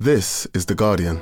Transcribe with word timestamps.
This 0.00 0.46
is 0.54 0.66
The 0.66 0.76
Guardian. 0.76 1.16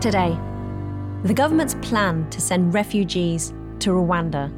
Today, 0.00 0.36
the 1.22 1.32
government's 1.32 1.76
plan 1.76 2.28
to 2.30 2.40
send 2.40 2.74
refugees 2.74 3.50
to 3.78 3.90
Rwanda. 3.90 4.52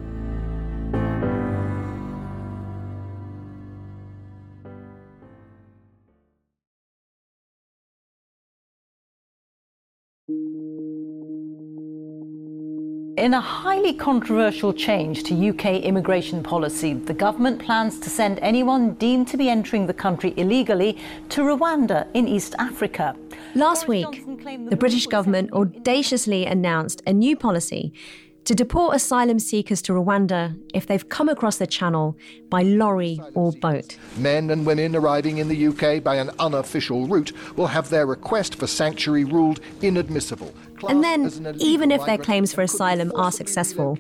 In 13.21 13.35
a 13.35 13.41
highly 13.41 13.93
controversial 13.93 14.73
change 14.73 15.25
to 15.25 15.51
UK 15.51 15.83
immigration 15.83 16.43
policy, 16.43 16.95
the 16.95 17.13
government 17.13 17.63
plans 17.63 18.01
to 18.01 18.09
send 18.09 18.39
anyone 18.39 18.95
deemed 18.95 19.29
to 19.29 19.37
be 19.37 19.51
entering 19.51 19.87
the 19.87 19.93
country 19.93 20.33
illegally 20.39 20.97
to 21.29 21.43
Rwanda 21.43 22.07
in 22.15 22.27
East 22.27 22.55
Africa. 22.59 23.15
Last 23.55 23.87
week, 23.89 24.25
the 24.71 24.77
British 24.77 25.07
government 25.07 25.53
audaciously 25.53 26.47
announced 26.47 27.03
a 27.07 27.13
new 27.13 27.37
policy 27.37 27.93
to 28.45 28.55
deport 28.55 28.95
asylum 28.95 29.39
seekers 29.39 29.83
to 29.83 29.93
Rwanda 29.93 30.59
if 30.75 30.87
they've 30.87 31.09
come 31.09 31.29
across 31.29 31.59
the 31.59 31.67
channel 31.67 32.17
by 32.49 32.63
lorry 32.63 33.21
or 33.35 33.53
boat. 33.53 33.97
Men 34.17 34.51
and 34.51 34.65
women 34.67 34.97
arriving 34.97 35.39
in 35.39 35.49
the 35.49 35.69
UK 35.69 36.03
by 36.03 36.17
an 36.17 36.31
unofficial 36.39 37.07
route 37.07 37.33
will 37.57 37.69
have 37.69 37.91
their 37.91 38.07
request 38.07 38.55
for 38.55 38.67
sanctuary 38.67 39.25
ruled 39.25 39.61
inadmissible. 39.83 40.55
And 40.89 41.05
then, 41.05 41.57
even 41.59 41.91
if 41.91 42.05
their 42.07 42.19
claims 42.19 42.55
for 42.55 42.63
asylum 42.63 43.13
are 43.15 43.31
successful, 43.31 43.99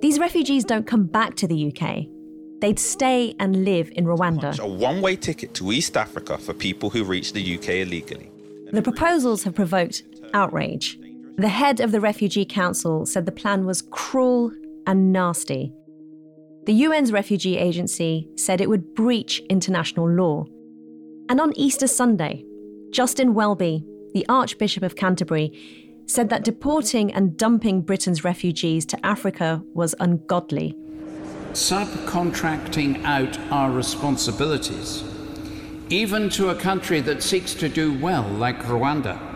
these 0.00 0.18
refugees 0.18 0.64
don't 0.64 0.86
come 0.86 1.04
back 1.04 1.34
to 1.36 1.46
the 1.46 1.72
UK. 1.72 2.06
They'd 2.60 2.78
stay 2.78 3.34
and 3.40 3.64
live 3.64 3.90
in 3.92 4.06
Rwanda. 4.06 4.58
A 4.58 4.66
one 4.66 5.02
way 5.02 5.16
ticket 5.16 5.52
to 5.54 5.72
East 5.72 5.96
Africa 5.96 6.38
for 6.38 6.54
people 6.54 6.88
who 6.88 7.04
reach 7.04 7.32
the 7.32 7.56
UK 7.56 7.68
illegally. 7.86 8.30
The 8.72 8.82
proposals 8.82 9.42
have 9.42 9.54
provoked 9.54 10.02
outrage. 10.32 10.98
The 11.36 11.48
head 11.48 11.80
of 11.80 11.90
the 11.90 12.00
Refugee 12.00 12.44
Council 12.44 13.04
said 13.04 13.26
the 13.26 13.32
plan 13.32 13.66
was 13.66 13.82
cruel 13.82 14.52
and 14.86 15.12
nasty. 15.12 15.72
The 16.66 16.84
UN's 16.84 17.10
refugee 17.10 17.58
agency 17.58 18.28
said 18.36 18.60
it 18.60 18.68
would 18.68 18.94
breach 18.94 19.40
international 19.50 20.08
law. 20.08 20.44
And 21.28 21.40
on 21.40 21.52
Easter 21.56 21.88
Sunday, 21.88 22.44
Justin 22.92 23.34
Welby, 23.34 23.84
the 24.12 24.24
Archbishop 24.28 24.84
of 24.84 24.94
Canterbury, 24.94 25.50
said 26.06 26.28
that 26.28 26.44
deporting 26.44 27.12
and 27.12 27.36
dumping 27.36 27.80
Britain's 27.82 28.22
refugees 28.22 28.86
to 28.86 29.04
Africa 29.04 29.60
was 29.74 29.96
ungodly. 29.98 30.76
Subcontracting 31.50 33.02
out 33.02 33.36
our 33.50 33.72
responsibilities, 33.72 35.02
even 35.88 36.30
to 36.30 36.50
a 36.50 36.54
country 36.54 37.00
that 37.00 37.24
seeks 37.24 37.54
to 37.54 37.68
do 37.68 37.98
well, 37.98 38.22
like 38.22 38.62
Rwanda 38.62 39.33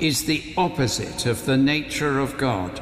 is 0.00 0.24
the 0.24 0.54
opposite 0.56 1.26
of 1.26 1.44
the 1.44 1.56
nature 1.56 2.18
of 2.18 2.36
God. 2.38 2.80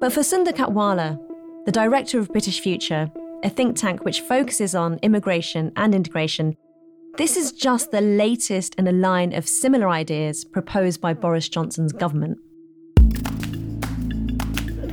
But 0.00 0.12
for 0.12 0.20
Sundar 0.20 0.52
Katwala, 0.52 1.18
the 1.66 1.72
director 1.72 2.18
of 2.18 2.28
British 2.30 2.60
Future, 2.60 3.10
a 3.44 3.50
think 3.50 3.76
tank 3.76 4.04
which 4.04 4.20
focuses 4.20 4.74
on 4.74 4.98
immigration 5.02 5.72
and 5.76 5.94
integration, 5.94 6.56
this 7.18 7.36
is 7.36 7.52
just 7.52 7.90
the 7.90 8.00
latest 8.00 8.74
in 8.76 8.88
a 8.88 8.92
line 8.92 9.34
of 9.34 9.46
similar 9.46 9.88
ideas 9.88 10.44
proposed 10.44 11.00
by 11.00 11.12
Boris 11.12 11.48
Johnson's 11.48 11.92
government. 11.92 12.38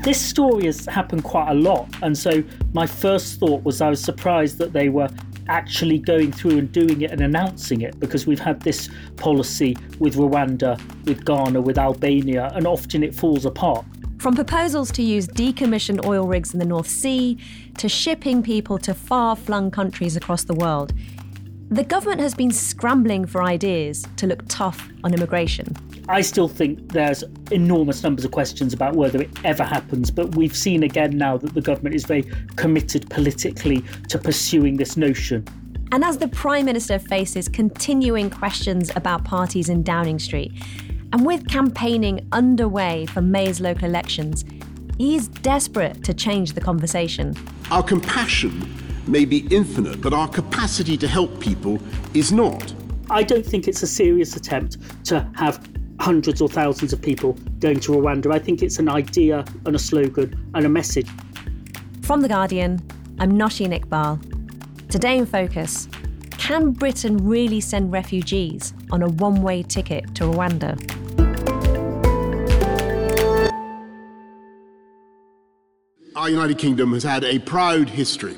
This 0.03 0.19
story 0.19 0.65
has 0.65 0.85
happened 0.85 1.23
quite 1.23 1.49
a 1.49 1.53
lot, 1.53 1.87
and 2.01 2.17
so 2.17 2.43
my 2.73 2.85
first 2.85 3.39
thought 3.39 3.63
was 3.63 3.81
I 3.81 3.89
was 3.89 4.03
surprised 4.03 4.57
that 4.57 4.73
they 4.73 4.89
were 4.89 5.09
actually 5.49 5.99
going 5.99 6.31
through 6.31 6.57
and 6.57 6.71
doing 6.71 7.01
it 7.01 7.11
and 7.11 7.21
announcing 7.21 7.81
it 7.81 7.99
because 7.99 8.25
we've 8.25 8.39
had 8.39 8.61
this 8.61 8.89
policy 9.17 9.75
with 9.99 10.15
Rwanda, 10.15 10.79
with 11.05 11.25
Ghana, 11.25 11.59
with 11.59 11.77
Albania, 11.77 12.51
and 12.53 12.65
often 12.65 13.03
it 13.03 13.13
falls 13.13 13.45
apart. 13.45 13.85
From 14.19 14.35
proposals 14.35 14.91
to 14.91 15.01
use 15.01 15.27
decommissioned 15.27 16.05
oil 16.05 16.27
rigs 16.27 16.53
in 16.53 16.59
the 16.59 16.65
North 16.65 16.89
Sea 16.89 17.37
to 17.77 17.89
shipping 17.89 18.43
people 18.43 18.77
to 18.79 18.93
far 18.93 19.35
flung 19.35 19.71
countries 19.71 20.15
across 20.15 20.43
the 20.43 20.53
world, 20.53 20.93
the 21.69 21.83
government 21.83 22.19
has 22.19 22.33
been 22.33 22.51
scrambling 22.51 23.25
for 23.25 23.43
ideas 23.43 24.05
to 24.17 24.27
look 24.27 24.43
tough 24.47 24.89
on 25.03 25.13
immigration. 25.13 25.67
I 26.09 26.21
still 26.21 26.47
think 26.47 26.91
there's 26.91 27.23
enormous 27.51 28.01
numbers 28.01 28.25
of 28.25 28.31
questions 28.31 28.73
about 28.73 28.95
whether 28.95 29.21
it 29.21 29.29
ever 29.43 29.63
happens, 29.63 30.09
but 30.09 30.35
we've 30.35 30.55
seen 30.55 30.81
again 30.81 31.15
now 31.15 31.37
that 31.37 31.53
the 31.53 31.61
government 31.61 31.93
is 31.93 32.03
very 32.03 32.23
committed 32.55 33.07
politically 33.11 33.83
to 34.07 34.17
pursuing 34.17 34.77
this 34.77 34.97
notion. 34.97 35.45
And 35.91 36.03
as 36.03 36.17
the 36.17 36.27
Prime 36.27 36.65
Minister 36.65 36.97
faces 36.97 37.47
continuing 37.47 38.31
questions 38.31 38.91
about 38.95 39.23
parties 39.23 39.69
in 39.69 39.83
Downing 39.83 40.17
Street, 40.17 40.51
and 41.13 41.27
with 41.27 41.47
campaigning 41.47 42.27
underway 42.31 43.05
for 43.05 43.21
May's 43.21 43.61
local 43.61 43.87
elections, 43.87 44.45
he's 44.97 45.27
desperate 45.27 46.03
to 46.05 46.13
change 46.15 46.53
the 46.53 46.61
conversation. 46.61 47.35
Our 47.69 47.83
compassion 47.83 48.75
may 49.05 49.25
be 49.25 49.45
infinite, 49.51 50.01
but 50.01 50.13
our 50.13 50.27
capacity 50.27 50.97
to 50.97 51.07
help 51.07 51.39
people 51.39 51.77
is 52.15 52.31
not. 52.31 52.73
I 53.11 53.21
don't 53.21 53.45
think 53.45 53.67
it's 53.67 53.83
a 53.83 53.87
serious 53.87 54.35
attempt 54.35 54.77
to 55.05 55.29
have 55.35 55.63
hundreds 55.99 56.41
or 56.41 56.47
thousands 56.47 56.93
of 56.93 57.01
people 57.01 57.33
going 57.59 57.79
to 57.81 57.91
Rwanda. 57.91 58.33
I 58.33 58.39
think 58.39 58.63
it's 58.63 58.79
an 58.79 58.89
idea 58.89 59.43
and 59.65 59.75
a 59.75 59.79
slogan 59.79 60.51
and 60.55 60.65
a 60.65 60.69
message. 60.69 61.07
From 62.01 62.21
The 62.21 62.29
Guardian, 62.29 62.81
I'm 63.19 63.33
Nosheen 63.33 63.77
Iqbal. 63.77 64.89
Today 64.89 65.17
in 65.17 65.25
Focus 65.25 65.87
Can 66.31 66.71
Britain 66.71 67.17
really 67.17 67.61
send 67.61 67.91
refugees 67.91 68.73
on 68.91 69.03
a 69.03 69.09
one 69.09 69.41
way 69.41 69.61
ticket 69.61 70.15
to 70.15 70.23
Rwanda? 70.23 70.77
Our 76.15 76.29
United 76.29 76.57
Kingdom 76.57 76.93
has 76.93 77.03
had 77.03 77.23
a 77.23 77.39
proud 77.39 77.89
history 77.89 78.35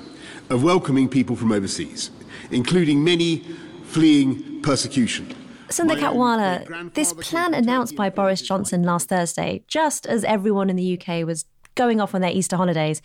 of 0.49 0.63
welcoming 0.63 1.07
people 1.07 1.35
from 1.35 1.51
overseas, 1.51 2.11
including 2.51 3.03
many 3.03 3.39
fleeing 3.83 4.61
persecution. 4.61 5.33
Sundar 5.71 5.97
Katwala, 5.97 6.93
this 6.93 7.13
plan 7.13 7.53
announced 7.53 7.95
by 7.95 8.09
Boris 8.09 8.41
Johnson 8.41 8.83
last 8.83 9.07
Thursday, 9.07 9.63
just 9.67 10.05
as 10.05 10.23
everyone 10.25 10.69
in 10.69 10.75
the 10.75 10.99
UK 10.99 11.25
was 11.25 11.45
going 11.75 12.01
off 12.01 12.13
on 12.13 12.21
their 12.21 12.31
Easter 12.31 12.57
holidays, 12.57 13.01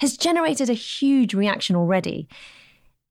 has 0.00 0.16
generated 0.16 0.70
a 0.70 0.74
huge 0.74 1.34
reaction 1.34 1.76
already. 1.76 2.26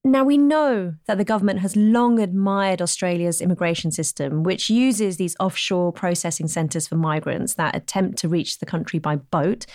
Now, 0.04 0.24
we 0.24 0.38
know 0.38 0.96
that 1.06 1.18
the 1.18 1.26
government 1.26 1.60
has 1.60 1.76
long 1.76 2.20
admired 2.20 2.82
Australia's 2.82 3.42
immigration 3.42 3.92
system, 3.92 4.42
which 4.44 4.70
uses 4.70 5.18
these 5.18 5.36
offshore 5.40 5.92
processing 5.92 6.48
centres 6.48 6.88
for 6.88 6.96
migrants 6.96 7.56
that 7.56 7.76
attempt 7.76 8.18
to 8.20 8.30
reach 8.30 8.60
the 8.60 8.66
country 8.66 9.00
by 9.00 9.18
boat. 9.18 9.66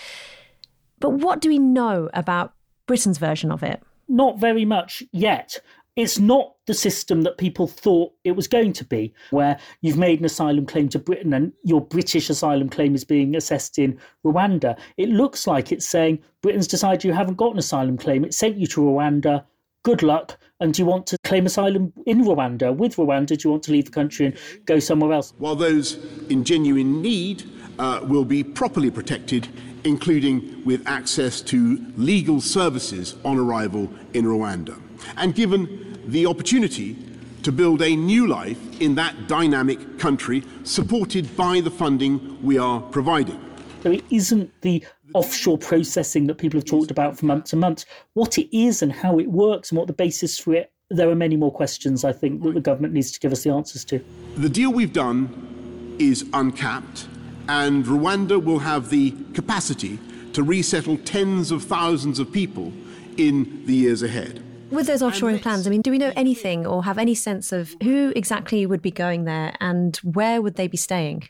But 0.99 1.11
what 1.11 1.41
do 1.41 1.49
we 1.49 1.59
know 1.59 2.09
about 2.15 2.55
Britain's 2.87 3.19
version 3.19 3.53
of 3.53 3.63
it? 3.63 3.83
Not 4.09 4.39
very 4.39 4.65
much 4.65 5.03
yet. 5.13 5.61
It's 5.95 6.19
not 6.19 6.55
the 6.67 6.73
system 6.73 7.21
that 7.23 7.37
people 7.37 7.67
thought 7.67 8.15
it 8.25 8.33
was 8.33 8.49
going 8.49 8.73
to 8.75 8.85
be, 8.85 9.13
where 9.31 9.59
you've 9.83 9.99
made 9.99 10.21
an 10.21 10.25
asylum 10.25 10.65
claim 10.65 10.89
to 10.89 10.99
Britain 10.99 11.35
and 11.35 11.53
your 11.65 11.83
British 11.83 12.31
asylum 12.31 12.71
claim 12.71 12.95
is 12.95 13.05
being 13.05 13.37
assessed 13.37 13.79
in 13.79 13.99
Rwanda. 14.25 14.79
It 14.97 15.11
looks 15.11 15.47
like 15.47 15.71
it's 15.71 15.87
saying 15.87 16.21
Britain's 16.41 16.67
decided 16.67 17.05
you 17.05 17.13
haven't 17.13 17.37
got 17.37 17.53
an 17.53 17.59
asylum 17.59 17.99
claim. 17.99 18.25
It 18.25 18.33
sent 18.33 18.57
you 18.57 18.67
to 18.69 18.81
Rwanda. 18.81 19.45
Good 19.83 20.03
luck. 20.03 20.39
And 20.61 20.73
do 20.73 20.81
you 20.81 20.87
want 20.87 21.07
to 21.09 21.19
claim 21.25 21.45
asylum 21.45 21.93
in 22.07 22.25
Rwanda? 22.25 22.75
With 22.75 22.97
Rwanda, 22.97 23.37
do 23.37 23.49
you 23.49 23.51
want 23.51 23.65
to 23.65 23.73
leave 23.73 23.85
the 23.85 23.91
country 23.91 24.27
and 24.27 24.39
go 24.65 24.79
somewhere 24.79 25.13
else? 25.13 25.35
While 25.37 25.57
those 25.57 25.99
in 26.31 26.45
genuine 26.45 27.03
need 27.03 27.45
uh, 27.79 28.01
will 28.03 28.25
be 28.25 28.43
properly 28.43 28.91
protected, 28.91 29.47
including 29.85 30.65
with 30.65 30.87
access 30.87 31.43
to 31.43 31.85
legal 31.99 32.41
services 32.41 33.17
on 33.27 33.39
arrival 33.39 33.93
in 34.15 34.25
Rwanda 34.25 34.81
and 35.17 35.35
given 35.35 35.92
the 36.05 36.27
opportunity 36.27 36.97
to 37.43 37.53
build 37.53 37.83
a 37.83 37.97
new 37.97 38.27
life 38.27 38.81
in 38.81 38.95
that 38.95 39.27
dynamic 39.27 39.99
country, 39.99 40.43
supported 40.65 41.37
by 41.37 41.61
the 41.61 41.71
funding 41.71 42.41
we 42.43 42.59
are 42.59 42.81
providing. 42.81 43.41
So 43.83 43.91
it 43.91 44.05
isn't 44.11 44.51
the 44.61 44.85
offshore 45.15 45.59
processing 45.59 46.27
that 46.29 46.37
people 46.37 46.59
have 46.59 46.67
talked 46.67 46.91
about 46.91 47.19
for 47.19 47.27
months 47.27 47.53
and 47.53 47.61
months. 47.61 47.85
What 48.15 48.39
it 48.39 48.57
is 48.57 48.83
and 48.83 48.93
how 48.93 49.19
it 49.19 49.27
works 49.27 49.71
and 49.71 49.79
what 49.79 49.89
the 49.89 49.93
basis 49.93 50.39
for 50.39 50.55
it, 50.55 50.71
there 50.89 51.11
are 51.11 51.15
many 51.15 51.37
more 51.37 51.51
questions 51.51 52.05
I 52.05 52.13
think 52.13 52.43
that 52.43 52.55
the 52.55 52.61
government 52.61 52.95
needs 52.95 53.11
to 53.13 53.21
give 53.21 53.33
us 53.33 53.43
the 53.43 53.51
answers 53.51 53.85
to. 53.87 54.05
The 54.37 54.49
deal 54.49 54.73
we've 54.73 54.93
done 54.93 55.97
is 55.99 56.25
uncapped, 56.33 57.09
and 57.49 57.85
Rwanda 57.85 58.43
will 58.43 58.61
have 58.61 58.91
the 58.91 59.15
capacity 59.35 59.99
to 60.33 60.43
resettle 60.43 60.97
tens 60.99 61.51
of 61.51 61.65
thousands 61.65 62.19
of 62.19 62.33
people 62.33 62.73
in 63.17 63.65
the 63.67 63.75
years 63.75 64.03
ahead. 64.03 64.43
With 64.73 64.87
those 64.87 65.03
offshoring 65.03 65.43
plans, 65.43 65.67
I 65.67 65.71
mean, 65.71 65.83
do 65.83 65.91
we 65.91 65.99
know 65.99 66.13
anything 66.17 66.67
or 66.67 66.85
have 66.85 66.99
any 66.99 67.15
sense 67.15 67.53
of 67.53 67.77
who 67.83 68.13
exactly 68.17 68.65
would 68.65 68.83
be 68.83 68.91
going 68.91 69.25
there 69.25 69.55
and 69.61 69.97
where 69.99 70.41
would 70.41 70.57
they 70.57 70.67
be 70.67 70.79
staying? 70.79 71.29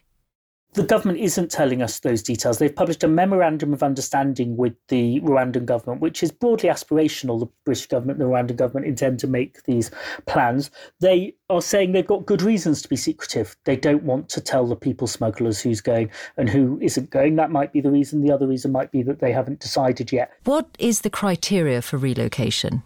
the 0.75 0.83
government 0.83 1.19
isn't 1.19 1.51
telling 1.51 1.83
us 1.83 2.01
those 2.01 2.23
details. 2.23 2.59
They've 2.59 2.75
published 2.75 3.05
a 3.05 3.09
memorandum 3.09 3.75
of 3.75 3.83
understanding 3.83 4.57
with 4.57 4.75
the 4.89 5.21
Rwandan 5.21 5.67
government, 5.67 6.01
which 6.01 6.23
is 6.23 6.31
broadly 6.31 6.71
aspirational. 6.71 7.39
The 7.39 7.49
British 7.67 7.87
government 7.87 8.19
and 8.19 8.29
the 8.29 8.33
Rwandan 8.33 8.57
government 8.57 8.87
intend 8.87 9.21
to 9.21 9.27
make 9.27 9.63
these 9.65 9.91
plans. 10.27 10.71
They 11.01 11.35
are 11.51 11.61
saying 11.61 11.93
they've 11.93 12.07
got 12.07 12.25
good 12.25 12.41
reasons 12.41 12.81
to 12.83 12.89
be 12.89 12.97
secretive. 12.97 13.55
They 13.65 13.77
don't 13.77 14.05
want 14.05 14.31
to 14.31 14.41
tell 14.41 14.67
the 14.67 14.77
people 14.77 15.07
smugglers 15.07 15.61
who's 15.61 15.83
going 15.83 16.11
and 16.39 16.49
who 16.49 16.79
isn't 16.81 17.11
going. 17.11 17.37
That 17.37 17.51
might 17.51 17.73
be 17.73 17.83
the 17.83 17.91
reason. 17.91 18.23
The 18.23 18.33
other 18.33 18.47
reason 18.47 18.73
might 18.73 18.91
be 18.91 19.03
that 19.03 19.21
they 19.21 19.33
haven't 19.33 19.61
decided 19.61 20.11
yet. 20.11 20.33
What 20.45 20.69
is 20.79 21.03
the 21.03 21.11
criteria 21.11 21.83
for 21.83 21.99
relocation? 21.99 22.83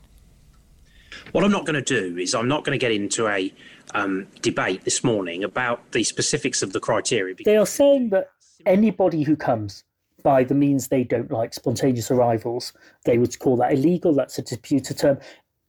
What 1.32 1.44
I'm 1.44 1.50
not 1.50 1.66
going 1.66 1.82
to 1.82 2.00
do 2.00 2.18
is 2.18 2.34
I'm 2.34 2.48
not 2.48 2.64
going 2.64 2.78
to 2.78 2.80
get 2.80 2.92
into 2.92 3.26
a 3.28 3.52
um, 3.94 4.26
debate 4.42 4.84
this 4.84 5.02
morning 5.02 5.44
about 5.44 5.92
the 5.92 6.04
specifics 6.04 6.62
of 6.62 6.72
the 6.72 6.80
criteria. 6.80 7.34
They 7.44 7.56
are 7.56 7.66
saying 7.66 8.10
that 8.10 8.30
anybody 8.64 9.22
who 9.22 9.36
comes 9.36 9.84
by 10.22 10.44
the 10.44 10.54
means 10.54 10.88
they 10.88 11.04
don't 11.04 11.30
like, 11.30 11.54
spontaneous 11.54 12.10
arrivals, 12.10 12.72
they 13.04 13.18
would 13.18 13.38
call 13.38 13.56
that 13.56 13.72
illegal. 13.72 14.12
That's 14.12 14.38
a 14.38 14.42
disputed 14.42 14.98
term. 14.98 15.18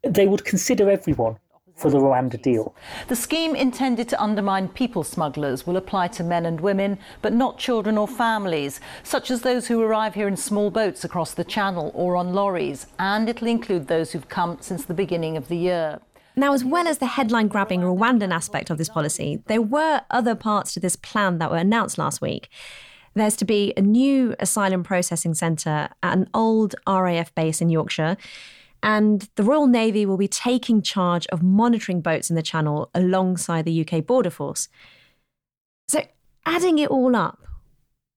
They 0.03 0.27
would 0.27 0.45
consider 0.45 0.89
everyone 0.89 1.37
for 1.77 1.89
the 1.89 1.99
Rwanda 1.99 2.41
deal. 2.41 2.75
The 3.07 3.15
scheme 3.15 3.55
intended 3.55 4.09
to 4.09 4.21
undermine 4.21 4.67
people 4.69 5.03
smugglers 5.03 5.65
will 5.65 5.77
apply 5.77 6.09
to 6.09 6.23
men 6.23 6.45
and 6.45 6.59
women, 6.59 6.97
but 7.21 7.33
not 7.33 7.59
children 7.59 7.97
or 7.97 8.07
families, 8.07 8.81
such 9.03 9.31
as 9.31 9.41
those 9.41 9.67
who 9.67 9.81
arrive 9.81 10.15
here 10.15 10.27
in 10.27 10.35
small 10.35 10.71
boats 10.71 11.05
across 11.05 11.33
the 11.33 11.43
channel 11.43 11.91
or 11.93 12.15
on 12.15 12.33
lorries, 12.33 12.87
and 12.99 13.29
it'll 13.29 13.47
include 13.47 13.87
those 13.87 14.11
who've 14.11 14.27
come 14.27 14.57
since 14.59 14.83
the 14.83 14.93
beginning 14.93 15.37
of 15.37 15.47
the 15.47 15.57
year. 15.57 15.99
Now, 16.35 16.53
as 16.53 16.63
well 16.63 16.87
as 16.87 16.99
the 16.99 17.07
headline 17.07 17.47
grabbing 17.47 17.81
Rwandan 17.81 18.31
aspect 18.31 18.69
of 18.69 18.77
this 18.77 18.89
policy, 18.89 19.41
there 19.47 19.61
were 19.61 20.01
other 20.11 20.35
parts 20.35 20.73
to 20.73 20.79
this 20.79 20.95
plan 20.95 21.39
that 21.39 21.49
were 21.49 21.57
announced 21.57 21.97
last 21.97 22.21
week. 22.21 22.49
There's 23.15 23.35
to 23.37 23.45
be 23.45 23.73
a 23.75 23.81
new 23.81 24.35
asylum 24.39 24.83
processing 24.83 25.33
centre 25.33 25.89
at 26.03 26.17
an 26.17 26.29
old 26.35 26.75
RAF 26.87 27.33
base 27.33 27.61
in 27.61 27.69
Yorkshire. 27.69 28.17
And 28.83 29.27
the 29.35 29.43
Royal 29.43 29.67
Navy 29.67 30.05
will 30.05 30.17
be 30.17 30.27
taking 30.27 30.81
charge 30.81 31.27
of 31.27 31.41
monitoring 31.41 32.01
boats 32.01 32.29
in 32.29 32.35
the 32.35 32.41
channel 32.41 32.89
alongside 32.93 33.65
the 33.65 33.87
UK 33.87 34.05
Border 34.05 34.29
Force. 34.29 34.69
So, 35.87 36.01
adding 36.45 36.79
it 36.79 36.89
all 36.89 37.15
up, 37.15 37.39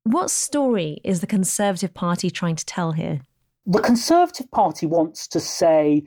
what 0.04 0.30
story 0.30 1.00
is 1.04 1.20
the 1.20 1.26
Conservative 1.26 1.94
Party 1.94 2.30
trying 2.30 2.56
to 2.56 2.64
tell 2.64 2.92
here? 2.92 3.20
The 3.66 3.80
Conservative 3.80 4.50
Party 4.50 4.86
wants 4.86 5.28
to 5.28 5.40
say 5.40 6.04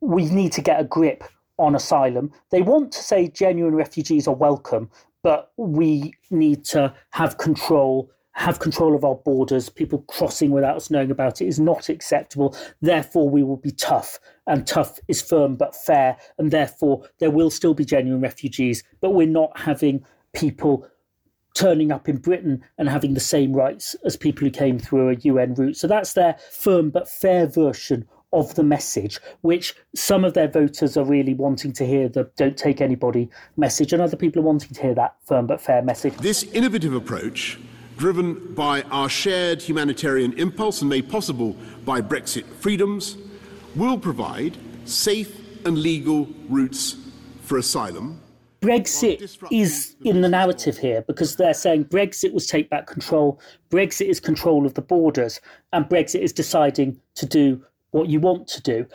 we 0.00 0.26
need 0.26 0.52
to 0.52 0.62
get 0.62 0.80
a 0.80 0.84
grip 0.84 1.24
on 1.58 1.74
asylum. 1.74 2.32
They 2.50 2.62
want 2.62 2.92
to 2.92 3.02
say 3.02 3.28
genuine 3.28 3.74
refugees 3.74 4.26
are 4.26 4.34
welcome, 4.34 4.90
but 5.22 5.52
we 5.56 6.14
need 6.30 6.64
to 6.66 6.94
have 7.10 7.38
control 7.38 8.10
have 8.34 8.58
control 8.58 8.94
of 8.94 9.04
our 9.04 9.14
borders. 9.14 9.68
People 9.68 10.00
crossing 10.08 10.50
without 10.50 10.76
us 10.76 10.90
knowing 10.90 11.10
about 11.10 11.40
it 11.40 11.46
is 11.46 11.58
not 11.58 11.88
acceptable. 11.88 12.56
Therefore, 12.82 13.28
we 13.28 13.42
will 13.42 13.56
be 13.56 13.70
tough, 13.70 14.18
and 14.46 14.66
tough 14.66 14.98
is 15.08 15.22
firm 15.22 15.56
but 15.56 15.74
fair, 15.74 16.16
and 16.38 16.50
therefore 16.50 17.08
there 17.18 17.30
will 17.30 17.50
still 17.50 17.74
be 17.74 17.84
genuine 17.84 18.20
refugees. 18.20 18.84
But 19.00 19.10
we're 19.10 19.26
not 19.26 19.58
having 19.58 20.04
people 20.32 20.86
turning 21.54 21.92
up 21.92 22.08
in 22.08 22.16
Britain 22.16 22.64
and 22.78 22.88
having 22.88 23.14
the 23.14 23.20
same 23.20 23.52
rights 23.52 23.94
as 24.04 24.16
people 24.16 24.44
who 24.44 24.50
came 24.50 24.78
through 24.78 25.10
a 25.10 25.14
UN 25.14 25.54
route. 25.54 25.76
So 25.76 25.86
that's 25.86 26.14
their 26.14 26.36
firm 26.50 26.90
but 26.90 27.08
fair 27.08 27.46
version 27.46 28.08
of 28.32 28.56
the 28.56 28.64
message, 28.64 29.20
which 29.42 29.76
some 29.94 30.24
of 30.24 30.34
their 30.34 30.48
voters 30.48 30.96
are 30.96 31.04
really 31.04 31.34
wanting 31.34 31.72
to 31.72 31.86
hear 31.86 32.08
the 32.08 32.28
don't 32.36 32.56
take 32.56 32.80
anybody 32.80 33.30
message, 33.56 33.92
and 33.92 34.02
other 34.02 34.16
people 34.16 34.42
are 34.42 34.44
wanting 34.44 34.70
to 34.70 34.82
hear 34.82 34.94
that 34.94 35.14
firm 35.24 35.46
but 35.46 35.60
fair 35.60 35.80
message. 35.82 36.16
This 36.16 36.42
innovative 36.42 36.94
approach, 36.94 37.58
driven 37.96 38.54
by 38.54 38.82
our 38.82 39.08
shared 39.08 39.62
humanitarian 39.62 40.32
impulse 40.34 40.80
and 40.80 40.88
made 40.88 41.08
possible 41.08 41.56
by 41.84 42.00
Brexit 42.00 42.44
freedoms, 42.60 43.16
will 43.76 43.98
provide 43.98 44.56
safe 44.84 45.40
and 45.66 45.78
legal 45.78 46.28
routes 46.48 46.96
for 47.42 47.58
asylum. 47.58 48.20
Brexit 48.60 49.36
is 49.50 49.94
in 50.04 50.22
the 50.22 50.28
narrative 50.28 50.78
here 50.78 51.02
because 51.02 51.36
they're 51.36 51.52
saying 51.52 51.84
Brexit 51.86 52.32
was 52.32 52.46
take 52.46 52.70
back 52.70 52.86
control, 52.86 53.38
Brexit 53.70 54.06
is 54.06 54.20
control 54.20 54.64
of 54.64 54.72
the 54.72 54.80
borders, 54.80 55.40
and 55.74 55.84
Brexit 55.84 56.20
is 56.20 56.32
deciding 56.32 56.98
to 57.16 57.26
do 57.26 57.62
what 57.90 58.08
you 58.08 58.20
want 58.20 58.48
to 58.48 58.62
do. 58.62 58.86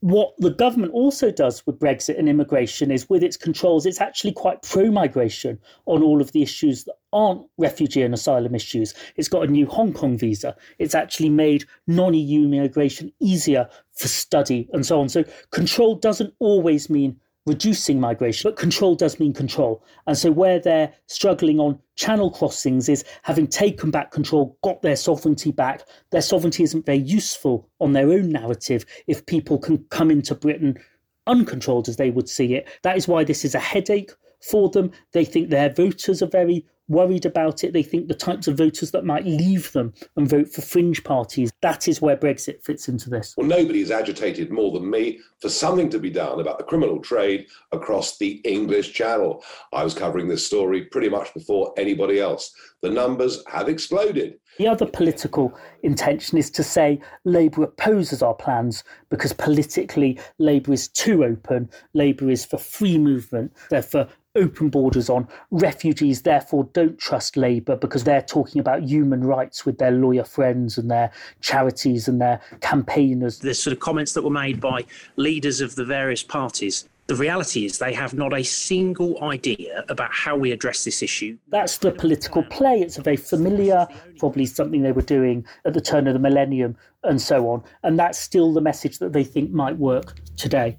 What 0.00 0.34
the 0.38 0.50
government 0.50 0.92
also 0.92 1.32
does 1.32 1.66
with 1.66 1.80
Brexit 1.80 2.18
and 2.18 2.28
immigration 2.28 2.92
is 2.92 3.08
with 3.08 3.24
its 3.24 3.36
controls, 3.36 3.84
it's 3.84 4.00
actually 4.00 4.32
quite 4.32 4.62
pro 4.62 4.92
migration 4.92 5.58
on 5.86 6.04
all 6.04 6.20
of 6.20 6.30
the 6.30 6.42
issues 6.42 6.84
that 6.84 6.94
aren't 7.12 7.46
refugee 7.58 8.02
and 8.02 8.14
asylum 8.14 8.54
issues. 8.54 8.94
It's 9.16 9.28
got 9.28 9.42
a 9.42 9.50
new 9.50 9.66
Hong 9.66 9.92
Kong 9.92 10.16
visa. 10.16 10.54
It's 10.78 10.94
actually 10.94 11.30
made 11.30 11.64
non 11.88 12.14
EU 12.14 12.44
immigration 12.44 13.12
easier 13.18 13.68
for 13.92 14.06
study 14.06 14.68
and 14.72 14.86
so 14.86 15.00
on. 15.00 15.08
So 15.08 15.24
control 15.50 15.96
doesn't 15.96 16.32
always 16.38 16.88
mean 16.88 17.18
reducing 17.48 17.98
migration, 17.98 18.50
but 18.50 18.58
control 18.58 18.94
does 18.94 19.18
mean 19.18 19.32
control. 19.32 19.82
And 20.06 20.16
so 20.16 20.30
where 20.30 20.60
they're 20.60 20.92
struggling 21.06 21.58
on 21.58 21.80
channel 21.96 22.30
crossings 22.30 22.88
is 22.88 23.04
having 23.22 23.46
taken 23.46 23.90
back 23.90 24.12
control, 24.12 24.56
got 24.62 24.82
their 24.82 24.96
sovereignty 24.96 25.50
back. 25.50 25.82
Their 26.10 26.22
sovereignty 26.22 26.62
isn't 26.62 26.86
very 26.86 26.98
useful 26.98 27.68
on 27.80 27.92
their 27.92 28.10
own 28.10 28.30
narrative 28.30 28.84
if 29.06 29.26
people 29.26 29.58
can 29.58 29.78
come 29.90 30.10
into 30.10 30.34
Britain 30.34 30.78
uncontrolled 31.26 31.88
as 31.88 31.96
they 31.96 32.10
would 32.10 32.28
see 32.28 32.54
it. 32.54 32.68
That 32.82 32.96
is 32.96 33.08
why 33.08 33.24
this 33.24 33.44
is 33.44 33.54
a 33.54 33.60
headache 33.60 34.12
for 34.40 34.68
them. 34.70 34.92
They 35.12 35.24
think 35.24 35.50
their 35.50 35.72
voters 35.72 36.22
are 36.22 36.26
very 36.26 36.66
worried 36.88 37.26
about 37.26 37.64
it. 37.64 37.72
They 37.72 37.82
think 37.82 38.08
the 38.08 38.14
types 38.14 38.48
of 38.48 38.56
voters 38.56 38.90
that 38.90 39.04
might 39.04 39.24
leave 39.24 39.72
them 39.72 39.92
and 40.16 40.28
vote 40.28 40.48
for 40.48 40.62
fringe 40.62 41.04
parties. 41.04 41.50
That 41.62 41.88
is 41.88 42.00
where 42.00 42.16
Brexit 42.16 42.64
fits 42.64 42.88
into 42.88 43.10
this. 43.10 43.34
Well, 43.36 43.46
nobody 43.46 43.80
is 43.80 43.90
agitated 43.90 44.50
more 44.50 44.72
than 44.72 44.90
me 44.90 45.20
for 45.40 45.48
something 45.48 45.88
to 45.90 45.98
be 45.98 46.10
done 46.10 46.40
about 46.40 46.58
the 46.58 46.64
criminal 46.64 47.00
trade 47.00 47.46
across 47.72 48.18
the 48.18 48.40
English 48.44 48.92
Channel. 48.92 49.44
I 49.72 49.84
was 49.84 49.94
covering 49.94 50.28
this 50.28 50.46
story 50.46 50.84
pretty 50.84 51.08
much 51.08 51.32
before 51.34 51.72
anybody 51.76 52.20
else. 52.20 52.52
The 52.82 52.90
numbers 52.90 53.42
have 53.46 53.68
exploded. 53.68 54.38
The 54.58 54.66
other 54.66 54.86
political 54.86 55.56
intention 55.84 56.36
is 56.36 56.50
to 56.50 56.64
say 56.64 57.00
Labour 57.24 57.62
opposes 57.62 58.22
our 58.22 58.34
plans 58.34 58.82
because 59.08 59.32
politically 59.32 60.18
Labour 60.38 60.72
is 60.72 60.88
too 60.88 61.24
open, 61.24 61.70
Labour 61.94 62.28
is 62.30 62.44
for 62.44 62.58
free 62.58 62.98
movement, 62.98 63.52
they're 63.70 63.82
for 63.82 64.08
open 64.34 64.68
borders 64.68 65.08
on. 65.08 65.28
Refugees, 65.50 66.22
therefore, 66.22 66.64
don't 66.72 66.98
trust 66.98 67.36
Labour 67.36 67.76
because 67.76 68.04
they're 68.04 68.22
talking 68.22 68.60
about 68.60 68.82
human 68.82 69.24
rights 69.24 69.66
with 69.66 69.78
their 69.78 69.90
lawyer 69.90 70.24
friends 70.24 70.78
and 70.78 70.90
their 70.90 71.10
charities 71.40 72.08
and 72.08 72.20
their 72.20 72.40
campaigners. 72.60 73.38
The 73.38 73.54
sort 73.54 73.72
of 73.72 73.80
comments 73.80 74.12
that 74.12 74.22
were 74.22 74.30
made 74.30 74.60
by 74.60 74.84
leaders 75.16 75.60
of 75.60 75.74
the 75.74 75.84
various 75.84 76.22
parties. 76.22 76.88
The 77.08 77.14
reality 77.14 77.64
is 77.64 77.78
they 77.78 77.94
have 77.94 78.12
not 78.12 78.34
a 78.34 78.42
single 78.42 79.22
idea 79.24 79.82
about 79.88 80.12
how 80.12 80.36
we 80.36 80.52
address 80.52 80.84
this 80.84 81.02
issue. 81.02 81.38
That's 81.48 81.78
the 81.78 81.90
political 81.90 82.42
play. 82.42 82.82
It's 82.82 82.98
a 82.98 83.02
very 83.02 83.16
familiar, 83.16 83.88
probably 84.18 84.44
something 84.44 84.82
they 84.82 84.92
were 84.92 85.00
doing 85.00 85.46
at 85.64 85.72
the 85.72 85.80
turn 85.80 86.06
of 86.06 86.12
the 86.12 86.18
millennium 86.18 86.76
and 87.04 87.18
so 87.18 87.48
on. 87.48 87.64
And 87.82 87.98
that's 87.98 88.18
still 88.18 88.52
the 88.52 88.60
message 88.60 88.98
that 88.98 89.14
they 89.14 89.24
think 89.24 89.50
might 89.52 89.78
work 89.78 90.20
today. 90.36 90.76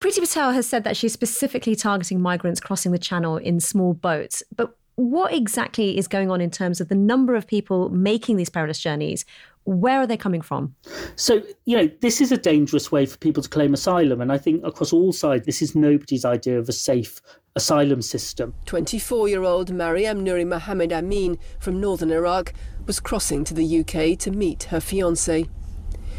Priti 0.00 0.20
Patel 0.20 0.52
has 0.52 0.66
said 0.66 0.84
that 0.84 0.96
she's 0.96 1.12
specifically 1.12 1.74
targeting 1.74 2.20
migrants 2.20 2.60
crossing 2.60 2.92
the 2.92 2.98
channel 2.98 3.38
in 3.38 3.60
small 3.60 3.94
boats. 3.94 4.42
But 4.54 4.76
what 4.96 5.32
exactly 5.32 5.96
is 5.96 6.06
going 6.06 6.30
on 6.30 6.40
in 6.40 6.50
terms 6.50 6.80
of 6.80 6.88
the 6.88 6.94
number 6.94 7.34
of 7.34 7.46
people 7.46 7.88
making 7.88 8.36
these 8.36 8.50
perilous 8.50 8.78
journeys? 8.78 9.24
Where 9.64 10.00
are 10.00 10.06
they 10.06 10.16
coming 10.16 10.42
from? 10.42 10.74
So, 11.16 11.42
you 11.64 11.76
know, 11.76 11.90
this 12.00 12.20
is 12.20 12.30
a 12.30 12.36
dangerous 12.36 12.92
way 12.92 13.06
for 13.06 13.16
people 13.18 13.42
to 13.42 13.48
claim 13.48 13.74
asylum. 13.74 14.20
And 14.20 14.30
I 14.30 14.38
think 14.38 14.64
across 14.64 14.92
all 14.92 15.12
sides, 15.12 15.46
this 15.46 15.60
is 15.60 15.74
nobody's 15.74 16.24
idea 16.24 16.58
of 16.58 16.68
a 16.68 16.72
safe 16.72 17.20
asylum 17.56 18.02
system. 18.02 18.54
24 18.66 19.28
year 19.28 19.42
old 19.42 19.72
Mariam 19.72 20.24
Nuri 20.24 20.46
Mohammed 20.46 20.92
Amin 20.92 21.38
from 21.58 21.80
northern 21.80 22.10
Iraq 22.10 22.52
was 22.86 23.00
crossing 23.00 23.44
to 23.44 23.54
the 23.54 23.80
UK 23.80 24.18
to 24.20 24.30
meet 24.30 24.64
her 24.64 24.80
fiance. 24.80 25.46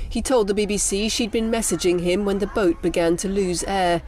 He 0.09 0.21
told 0.21 0.47
the 0.47 0.53
BBC 0.53 1.11
she'd 1.11 1.31
been 1.31 1.51
messaging 1.51 1.99
him 1.99 2.25
when 2.25 2.39
the 2.39 2.47
boat 2.47 2.81
began 2.81 3.17
to 3.17 3.27
lose 3.27 3.63
air. 3.63 4.01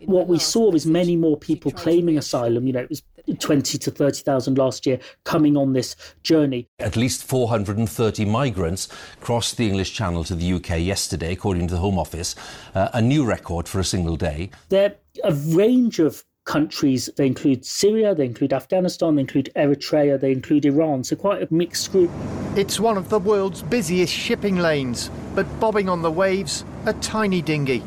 What 0.00 0.28
we 0.28 0.38
saw 0.38 0.72
is 0.72 0.86
many 0.86 1.16
more 1.16 1.36
people 1.36 1.70
claiming 1.72 2.18
asylum. 2.18 2.66
You 2.66 2.72
know, 2.72 2.80
it 2.80 2.88
was 2.88 3.02
20 3.34 3.78
to 3.78 3.90
30,000 3.90 4.58
last 4.58 4.86
year 4.86 4.98
coming 5.24 5.56
on 5.56 5.72
this 5.72 5.96
journey. 6.22 6.68
At 6.78 6.96
least 6.96 7.24
430 7.24 8.24
migrants 8.24 8.88
crossed 9.20 9.56
the 9.56 9.66
English 9.66 9.92
Channel 9.94 10.24
to 10.24 10.34
the 10.34 10.52
UK 10.54 10.80
yesterday, 10.80 11.32
according 11.32 11.68
to 11.68 11.74
the 11.74 11.80
Home 11.80 11.98
Office, 11.98 12.34
uh, 12.74 12.88
a 12.94 13.02
new 13.02 13.24
record 13.24 13.68
for 13.68 13.80
a 13.80 13.84
single 13.84 14.16
day. 14.16 14.50
There 14.68 14.94
are 15.24 15.30
a 15.30 15.34
range 15.34 15.98
of 15.98 16.24
countries. 16.48 17.08
They 17.16 17.26
include 17.26 17.64
Syria, 17.64 18.14
they 18.14 18.24
include 18.24 18.52
Afghanistan, 18.52 19.14
they 19.14 19.20
include 19.20 19.50
Eritrea, 19.54 20.18
they 20.18 20.32
include 20.32 20.64
Iran. 20.64 21.04
So 21.04 21.14
quite 21.14 21.42
a 21.42 21.54
mixed 21.54 21.92
group. 21.92 22.10
It's 22.56 22.80
one 22.80 22.96
of 22.96 23.10
the 23.10 23.18
world's 23.18 23.62
busiest 23.62 24.12
shipping 24.12 24.56
lanes, 24.56 25.10
but 25.34 25.46
bobbing 25.60 25.88
on 25.88 26.02
the 26.02 26.10
waves, 26.10 26.64
a 26.86 26.94
tiny 26.94 27.42
dinghy. 27.42 27.82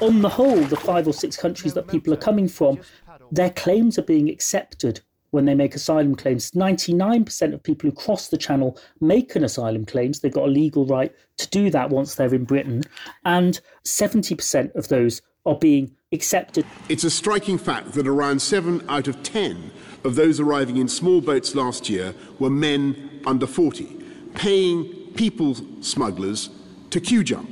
On 0.00 0.22
the 0.22 0.28
whole, 0.28 0.62
the 0.62 0.76
five 0.76 1.06
or 1.06 1.12
six 1.12 1.36
countries 1.36 1.74
that 1.74 1.86
people 1.86 2.12
are 2.12 2.16
coming 2.28 2.48
from, 2.48 2.80
their 3.30 3.50
claims 3.50 3.98
are 3.98 4.02
being 4.02 4.28
accepted 4.28 5.00
when 5.30 5.44
they 5.44 5.54
make 5.54 5.74
asylum 5.74 6.14
claims. 6.14 6.50
99% 6.52 7.54
of 7.54 7.62
people 7.62 7.90
who 7.90 7.96
cross 7.96 8.28
the 8.28 8.36
channel 8.38 8.78
make 9.00 9.36
an 9.36 9.44
asylum 9.44 9.84
claim. 9.84 10.12
So 10.12 10.20
they've 10.22 10.32
got 10.32 10.48
a 10.48 10.50
legal 10.50 10.86
right 10.86 11.14
to 11.38 11.48
do 11.48 11.70
that 11.70 11.90
once 11.90 12.14
they're 12.14 12.34
in 12.34 12.44
Britain. 12.44 12.82
And 13.24 13.60
70% 13.84 14.74
of 14.74 14.88
those 14.88 15.22
are 15.46 15.56
being 15.56 15.94
accepted. 16.12 16.66
It's 16.88 17.04
a 17.04 17.10
striking 17.10 17.58
fact 17.58 17.92
that 17.92 18.06
around 18.06 18.40
seven 18.40 18.84
out 18.88 19.08
of 19.08 19.22
10 19.22 19.70
of 20.04 20.14
those 20.14 20.40
arriving 20.40 20.76
in 20.76 20.88
small 20.88 21.20
boats 21.20 21.54
last 21.54 21.88
year 21.88 22.14
were 22.38 22.50
men 22.50 23.20
under 23.26 23.46
40, 23.46 23.96
paying 24.34 24.84
people 25.14 25.56
smugglers 25.82 26.50
to 26.90 27.00
queue 27.00 27.22
jump 27.24 27.48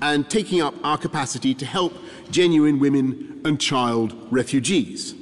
and 0.00 0.28
taking 0.28 0.60
up 0.60 0.74
our 0.84 0.98
capacity 0.98 1.54
to 1.54 1.64
help 1.64 1.94
genuine 2.30 2.78
women 2.78 3.40
and 3.44 3.60
child 3.60 4.14
refugees. 4.30 5.14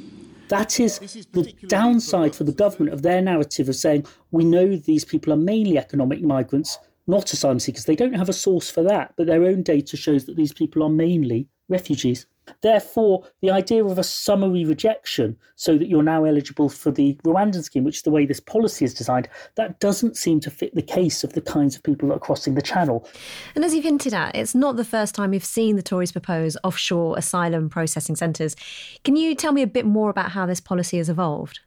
That 0.49 0.81
is 0.81 0.99
the 1.33 1.55
downside 1.69 2.35
for 2.35 2.45
the 2.45 2.53
government 2.53 2.93
of 2.93 3.03
their 3.03 3.23
narrative 3.23 3.69
of 3.69 3.77
saying, 3.77 4.07
we 4.33 4.45
know 4.45 4.75
these 4.75 5.05
people 5.05 5.33
are 5.33 5.37
mainly 5.37 5.79
economic 5.79 6.23
migrants, 6.23 6.79
not 7.07 7.33
asylum 7.33 7.61
seekers. 7.61 7.85
They 7.85 7.95
don't 7.95 8.15
have 8.15 8.29
a 8.29 8.33
source 8.33 8.69
for 8.69 8.83
that, 8.83 9.15
but 9.17 9.27
their 9.27 9.45
own 9.45 9.63
data 9.63 9.97
shows 9.97 10.25
that 10.25 10.37
these 10.37 10.53
people 10.53 10.83
are 10.83 10.89
mainly 10.89 11.47
refugees. 11.69 12.27
Therefore, 12.63 13.25
the 13.41 13.51
idea 13.51 13.85
of 13.85 13.99
a 13.99 14.03
summary 14.03 14.65
rejection 14.65 15.37
so 15.57 15.79
that 15.79 15.89
you're 15.89 16.03
now 16.03 16.25
eligible 16.25 16.69
for 16.69 16.91
the 16.91 17.19
Rwandan 17.25 17.63
scheme, 17.63 17.85
which 17.85 17.99
is 17.99 18.03
the 18.03 18.11
way 18.11 18.27
this 18.27 18.41
policy 18.41 18.85
is 18.85 18.95
designed, 18.95 19.29
that 19.55 19.81
doesn't 19.81 20.17
seem 20.17 20.41
to 20.41 20.51
fit 20.51 20.75
the 20.75 20.83
case 20.83 21.25
of 21.25 21.33
the 21.33 21.41
kinds 21.41 21.77
of 21.77 21.83
people 21.83 22.09
that 22.09 22.17
are 22.17 22.21
crossing 22.21 22.55
the 22.55 22.63
channel. 22.63 23.09
And 23.55 23.65
as 23.65 23.75
you've 23.75 23.85
hinted 23.85 24.15
at, 24.15 24.35
it's 24.35 24.55
not 24.55 24.77
the 24.77 24.85
first 24.85 25.15
time 25.15 25.31
we've 25.31 25.45
seen 25.45 25.77
the 25.77 25.83
Tories 25.83 26.13
propose 26.13 26.57
offshore 26.65 27.17
asylum 27.17 27.69
processing 27.69 28.17
centres. 28.17 28.57
Can 29.05 29.17
you 29.17 29.35
tell 29.35 29.53
me 29.53 29.63
a 29.63 29.67
bit 29.67 29.87
more 29.87 30.11
about 30.11 30.33
how 30.33 30.47
this 30.47 30.61
policy 30.61 30.99
has 30.99 31.09
evolved? 31.09 31.61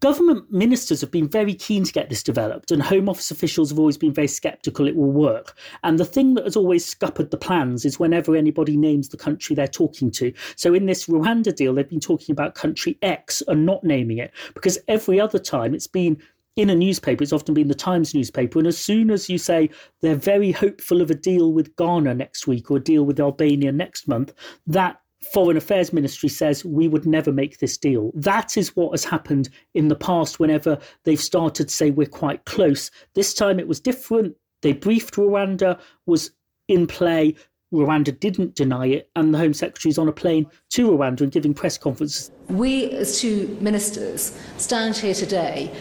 Government 0.00 0.50
ministers 0.50 1.00
have 1.00 1.10
been 1.10 1.28
very 1.28 1.54
keen 1.54 1.84
to 1.84 1.92
get 1.92 2.08
this 2.08 2.22
developed, 2.22 2.70
and 2.70 2.82
Home 2.82 3.08
Office 3.08 3.30
officials 3.30 3.70
have 3.70 3.78
always 3.78 3.98
been 3.98 4.12
very 4.12 4.28
sceptical 4.28 4.86
it 4.86 4.96
will 4.96 5.12
work. 5.12 5.56
And 5.82 5.98
the 5.98 6.04
thing 6.04 6.34
that 6.34 6.44
has 6.44 6.56
always 6.56 6.84
scuppered 6.84 7.30
the 7.30 7.36
plans 7.36 7.84
is 7.84 7.98
whenever 7.98 8.34
anybody 8.34 8.76
names 8.76 9.08
the 9.08 9.16
country 9.16 9.54
they're 9.54 9.66
talking 9.66 10.10
to. 10.12 10.32
So 10.56 10.74
in 10.74 10.86
this 10.86 11.06
Rwanda 11.06 11.54
deal, 11.54 11.74
they've 11.74 11.88
been 11.88 12.00
talking 12.00 12.32
about 12.32 12.54
country 12.54 12.98
X 13.02 13.42
and 13.48 13.66
not 13.66 13.84
naming 13.84 14.18
it, 14.18 14.32
because 14.54 14.78
every 14.88 15.20
other 15.20 15.38
time 15.38 15.74
it's 15.74 15.86
been 15.86 16.20
in 16.56 16.70
a 16.70 16.74
newspaper, 16.74 17.22
it's 17.22 17.32
often 17.32 17.52
been 17.52 17.66
the 17.66 17.74
Times 17.74 18.14
newspaper. 18.14 18.60
And 18.60 18.68
as 18.68 18.78
soon 18.78 19.10
as 19.10 19.28
you 19.28 19.38
say 19.38 19.70
they're 20.02 20.14
very 20.14 20.52
hopeful 20.52 21.00
of 21.00 21.10
a 21.10 21.14
deal 21.14 21.52
with 21.52 21.74
Ghana 21.76 22.14
next 22.14 22.46
week 22.46 22.70
or 22.70 22.76
a 22.76 22.80
deal 22.80 23.02
with 23.02 23.18
Albania 23.18 23.72
next 23.72 24.06
month, 24.06 24.32
that 24.66 25.00
Foreign 25.32 25.56
Affairs 25.56 25.92
Ministry 25.92 26.28
says 26.28 26.64
we 26.64 26.88
would 26.88 27.06
never 27.06 27.32
make 27.32 27.58
this 27.58 27.76
deal. 27.76 28.12
That 28.14 28.56
is 28.56 28.76
what 28.76 28.92
has 28.92 29.04
happened 29.04 29.48
in 29.74 29.88
the 29.88 29.96
past 29.96 30.38
whenever 30.38 30.78
they've 31.04 31.20
started 31.20 31.68
to 31.68 31.74
say 31.74 31.90
we're 31.90 32.06
quite 32.06 32.44
close. 32.44 32.90
This 33.14 33.34
time 33.34 33.58
it 33.58 33.68
was 33.68 33.80
different. 33.80 34.36
They 34.62 34.72
briefed 34.72 35.14
Rwanda, 35.14 35.78
was 36.06 36.30
in 36.68 36.86
play. 36.86 37.34
Rwanda 37.72 38.18
didn't 38.18 38.54
deny 38.54 38.86
it, 38.86 39.10
and 39.16 39.34
the 39.34 39.38
Home 39.38 39.52
Secretary 39.52 39.90
is 39.90 39.98
on 39.98 40.08
a 40.08 40.12
plane 40.12 40.46
to 40.70 40.90
Rwanda 40.90 41.22
and 41.22 41.32
giving 41.32 41.54
press 41.54 41.76
conferences. 41.76 42.30
We, 42.48 42.90
as 42.92 43.20
two 43.20 43.58
ministers, 43.60 44.38
stand 44.58 44.96
here 44.96 45.14
today 45.14 45.72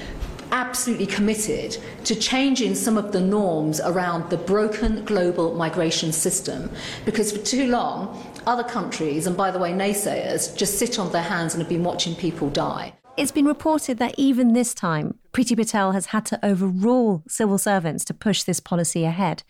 absolutely 0.54 1.08
committed 1.08 1.78
to 2.06 2.16
changing 2.16 2.76
some 2.76 2.96
of 2.96 3.12
the 3.12 3.20
norms 3.20 3.82
around 3.82 4.30
the 4.30 4.38
broken 4.38 5.04
global 5.04 5.56
migration 5.56 6.12
system 6.12 6.70
because 7.06 7.32
for 7.32 7.44
too 7.44 7.68
long 7.68 8.33
other 8.46 8.64
countries, 8.64 9.28
and 9.28 9.36
by 9.36 9.52
the 9.52 9.60
way, 9.60 9.72
naysayers, 9.72 10.56
just 10.58 10.78
sit 10.78 11.00
on 11.00 11.12
their 11.12 11.24
hands 11.24 11.54
and 11.54 11.62
have 11.62 11.70
been 11.70 11.84
watching 11.84 12.16
people 12.16 12.50
die. 12.50 12.94
It's 13.16 13.32
been 13.32 13.46
reported 13.46 14.00
that 14.00 14.16
even 14.18 14.54
this 14.54 14.74
time, 14.74 15.20
Priti 15.34 15.56
Patel 15.56 15.92
has 15.92 16.08
had 16.08 16.26
to 16.28 16.44
overrule 16.44 17.24
civil 17.28 17.58
servants 17.58 18.04
to 18.06 18.14
push 18.14 18.44
this 18.44 18.60
policy 18.60 19.04
ahead. 19.04 19.44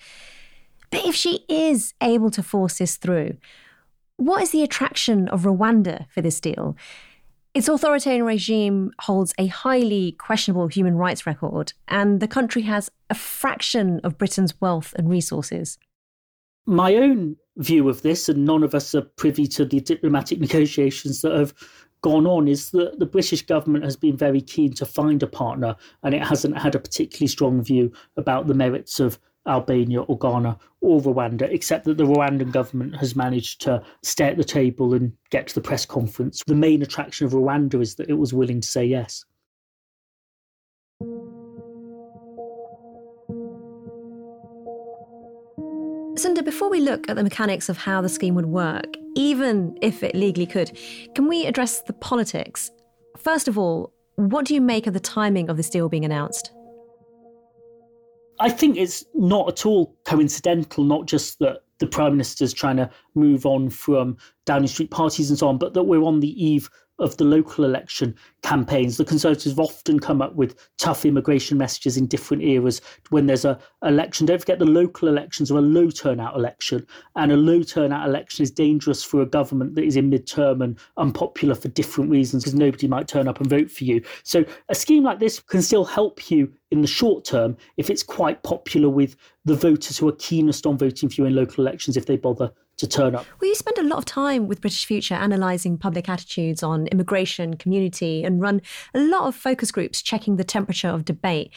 But 0.91 1.05
if 1.05 1.15
she 1.15 1.45
is 1.47 1.93
able 2.01 2.29
to 2.31 2.43
force 2.43 2.79
this 2.79 2.97
through, 2.97 3.37
what 4.17 4.43
is 4.43 4.51
the 4.51 4.63
attraction 4.63 5.27
of 5.29 5.43
Rwanda 5.43 6.07
for 6.09 6.21
this 6.21 6.39
deal? 6.39 6.75
Its 7.53 7.67
authoritarian 7.67 8.25
regime 8.25 8.91
holds 9.01 9.33
a 9.37 9.47
highly 9.47 10.13
questionable 10.13 10.67
human 10.67 10.95
rights 10.95 11.25
record, 11.25 11.73
and 11.87 12.19
the 12.19 12.27
country 12.27 12.63
has 12.63 12.89
a 13.09 13.15
fraction 13.15 14.01
of 14.03 14.17
Britain's 14.17 14.59
wealth 14.59 14.93
and 14.97 15.09
resources. 15.09 15.77
My 16.65 16.95
own 16.95 17.37
view 17.57 17.89
of 17.89 18.01
this, 18.01 18.29
and 18.29 18.45
none 18.45 18.63
of 18.63 18.75
us 18.75 18.93
are 18.95 19.01
privy 19.01 19.47
to 19.47 19.65
the 19.65 19.79
diplomatic 19.79 20.39
negotiations 20.47 21.21
that 21.21 21.33
have 21.33 21.53
gone 22.01 22.27
on, 22.27 22.47
is 22.47 22.71
that 22.71 22.99
the 22.99 23.05
British 23.05 23.45
government 23.45 23.83
has 23.83 23.95
been 23.95 24.17
very 24.17 24.41
keen 24.41 24.73
to 24.73 24.85
find 24.85 25.23
a 25.23 25.27
partner, 25.27 25.75
and 26.03 26.13
it 26.13 26.23
hasn't 26.23 26.57
had 26.57 26.75
a 26.75 26.79
particularly 26.79 27.27
strong 27.27 27.61
view 27.61 27.91
about 28.17 28.47
the 28.47 28.53
merits 28.53 28.99
of 28.99 29.19
Albania 29.47 30.01
or 30.03 30.17
Ghana 30.17 30.57
or 30.81 31.01
Rwanda, 31.01 31.43
except 31.43 31.85
that 31.85 31.97
the 31.97 32.05
Rwandan 32.05 32.51
government 32.51 32.95
has 32.97 33.15
managed 33.15 33.61
to 33.61 33.83
stay 34.01 34.25
at 34.25 34.37
the 34.37 34.43
table 34.43 34.93
and 34.93 35.11
get 35.31 35.47
to 35.47 35.55
the 35.55 35.61
press 35.61 35.85
conference. 35.85 36.43
The 36.47 36.55
main 36.55 36.81
attraction 36.81 37.27
of 37.27 37.33
Rwanda 37.33 37.81
is 37.81 37.95
that 37.95 38.09
it 38.09 38.17
was 38.17 38.33
willing 38.33 38.61
to 38.61 38.67
say 38.67 38.85
yes. 38.85 39.25
Sundar, 46.15 46.45
before 46.45 46.69
we 46.69 46.79
look 46.79 47.09
at 47.09 47.15
the 47.15 47.23
mechanics 47.23 47.69
of 47.69 47.77
how 47.77 47.99
the 47.99 48.07
scheme 48.07 48.35
would 48.35 48.45
work, 48.45 48.85
even 49.15 49.75
if 49.81 50.03
it 50.03 50.13
legally 50.13 50.45
could, 50.45 50.77
can 51.15 51.27
we 51.27 51.47
address 51.47 51.81
the 51.81 51.93
politics? 51.93 52.69
First 53.17 53.47
of 53.47 53.57
all, 53.57 53.91
what 54.15 54.45
do 54.45 54.53
you 54.53 54.61
make 54.61 54.85
of 54.85 54.93
the 54.93 54.99
timing 54.99 55.49
of 55.49 55.57
this 55.57 55.71
deal 55.71 55.89
being 55.89 56.05
announced? 56.05 56.51
I 58.39 58.49
think 58.49 58.77
it's 58.77 59.03
not 59.15 59.49
at 59.49 59.65
all 59.65 59.97
coincidental, 60.05 60.83
not 60.83 61.07
just 61.07 61.39
that 61.39 61.63
the 61.79 61.87
Prime 61.87 62.11
Minister's 62.11 62.53
trying 62.53 62.77
to 62.77 62.89
move 63.15 63.47
on 63.47 63.71
from 63.71 64.17
Downing 64.45 64.67
Street 64.67 64.91
parties 64.91 65.31
and 65.31 65.39
so 65.39 65.47
on, 65.47 65.57
but 65.57 65.73
that 65.73 65.83
we're 65.83 66.03
on 66.03 66.19
the 66.19 66.45
eve 66.45 66.69
of 66.99 67.17
the 67.17 67.23
local 67.23 67.65
election 67.65 68.15
campaigns. 68.43 68.97
The 68.97 69.05
Conservatives 69.05 69.51
have 69.51 69.59
often 69.59 69.99
come 69.99 70.21
up 70.21 70.35
with 70.35 70.55
tough 70.77 71.05
immigration 71.05 71.57
messages 71.57 71.97
in 71.97 72.07
different 72.07 72.43
eras 72.43 72.81
when 73.09 73.25
there's 73.25 73.45
a 73.45 73.59
election. 73.83 74.25
Don't 74.25 74.39
forget 74.39 74.59
the 74.59 74.65
local 74.65 75.07
elections 75.07 75.51
are 75.51 75.57
a 75.57 75.61
low 75.61 75.89
turnout 75.89 76.35
election, 76.35 76.85
and 77.15 77.31
a 77.31 77.37
low 77.37 77.63
turnout 77.63 78.07
election 78.07 78.43
is 78.43 78.51
dangerous 78.51 79.03
for 79.03 79.21
a 79.21 79.25
government 79.25 79.75
that 79.75 79.85
is 79.85 79.95
in 79.95 80.11
midterm 80.11 80.63
and 80.63 80.79
unpopular 80.97 81.55
for 81.55 81.69
different 81.69 82.09
reasons 82.09 82.43
because 82.43 82.55
nobody 82.55 82.87
might 82.87 83.07
turn 83.07 83.27
up 83.27 83.39
and 83.39 83.49
vote 83.49 83.71
for 83.71 83.83
you. 83.83 84.01
So 84.23 84.45
a 84.69 84.75
scheme 84.75 85.03
like 85.03 85.19
this 85.19 85.39
can 85.39 85.61
still 85.61 85.85
help 85.85 86.29
you 86.29 86.53
in 86.71 86.81
the 86.81 86.87
short 86.87 87.23
term 87.23 87.55
if 87.77 87.89
it's 87.89 88.03
quite 88.03 88.41
popular 88.43 88.89
with 88.89 89.15
the 89.45 89.55
voters 89.55 89.97
who 89.97 90.07
are 90.07 90.13
keenest 90.13 90.65
on 90.65 90.77
voting 90.77 91.09
for 91.09 91.21
you 91.21 91.25
in 91.25 91.35
local 91.35 91.65
elections 91.65 91.97
if 91.97 92.05
they 92.05 92.17
bother 92.17 92.51
to 92.77 92.87
turn 92.87 93.15
up. 93.15 93.25
Well, 93.39 93.49
you 93.49 93.55
spend 93.55 93.77
a 93.77 93.83
lot 93.83 93.99
of 93.99 94.05
time 94.05 94.47
with 94.47 94.61
British 94.61 94.85
Future 94.85 95.15
analysing 95.15 95.77
public 95.77 96.09
attitudes 96.09 96.63
on 96.63 96.87
immigration, 96.87 97.55
community, 97.55 98.23
and 98.23 98.41
run 98.41 98.61
a 98.93 98.99
lot 98.99 99.27
of 99.27 99.35
focus 99.35 99.71
groups 99.71 100.01
checking 100.01 100.37
the 100.37 100.43
temperature 100.43 100.89
of 100.89 101.05
debate. 101.05 101.51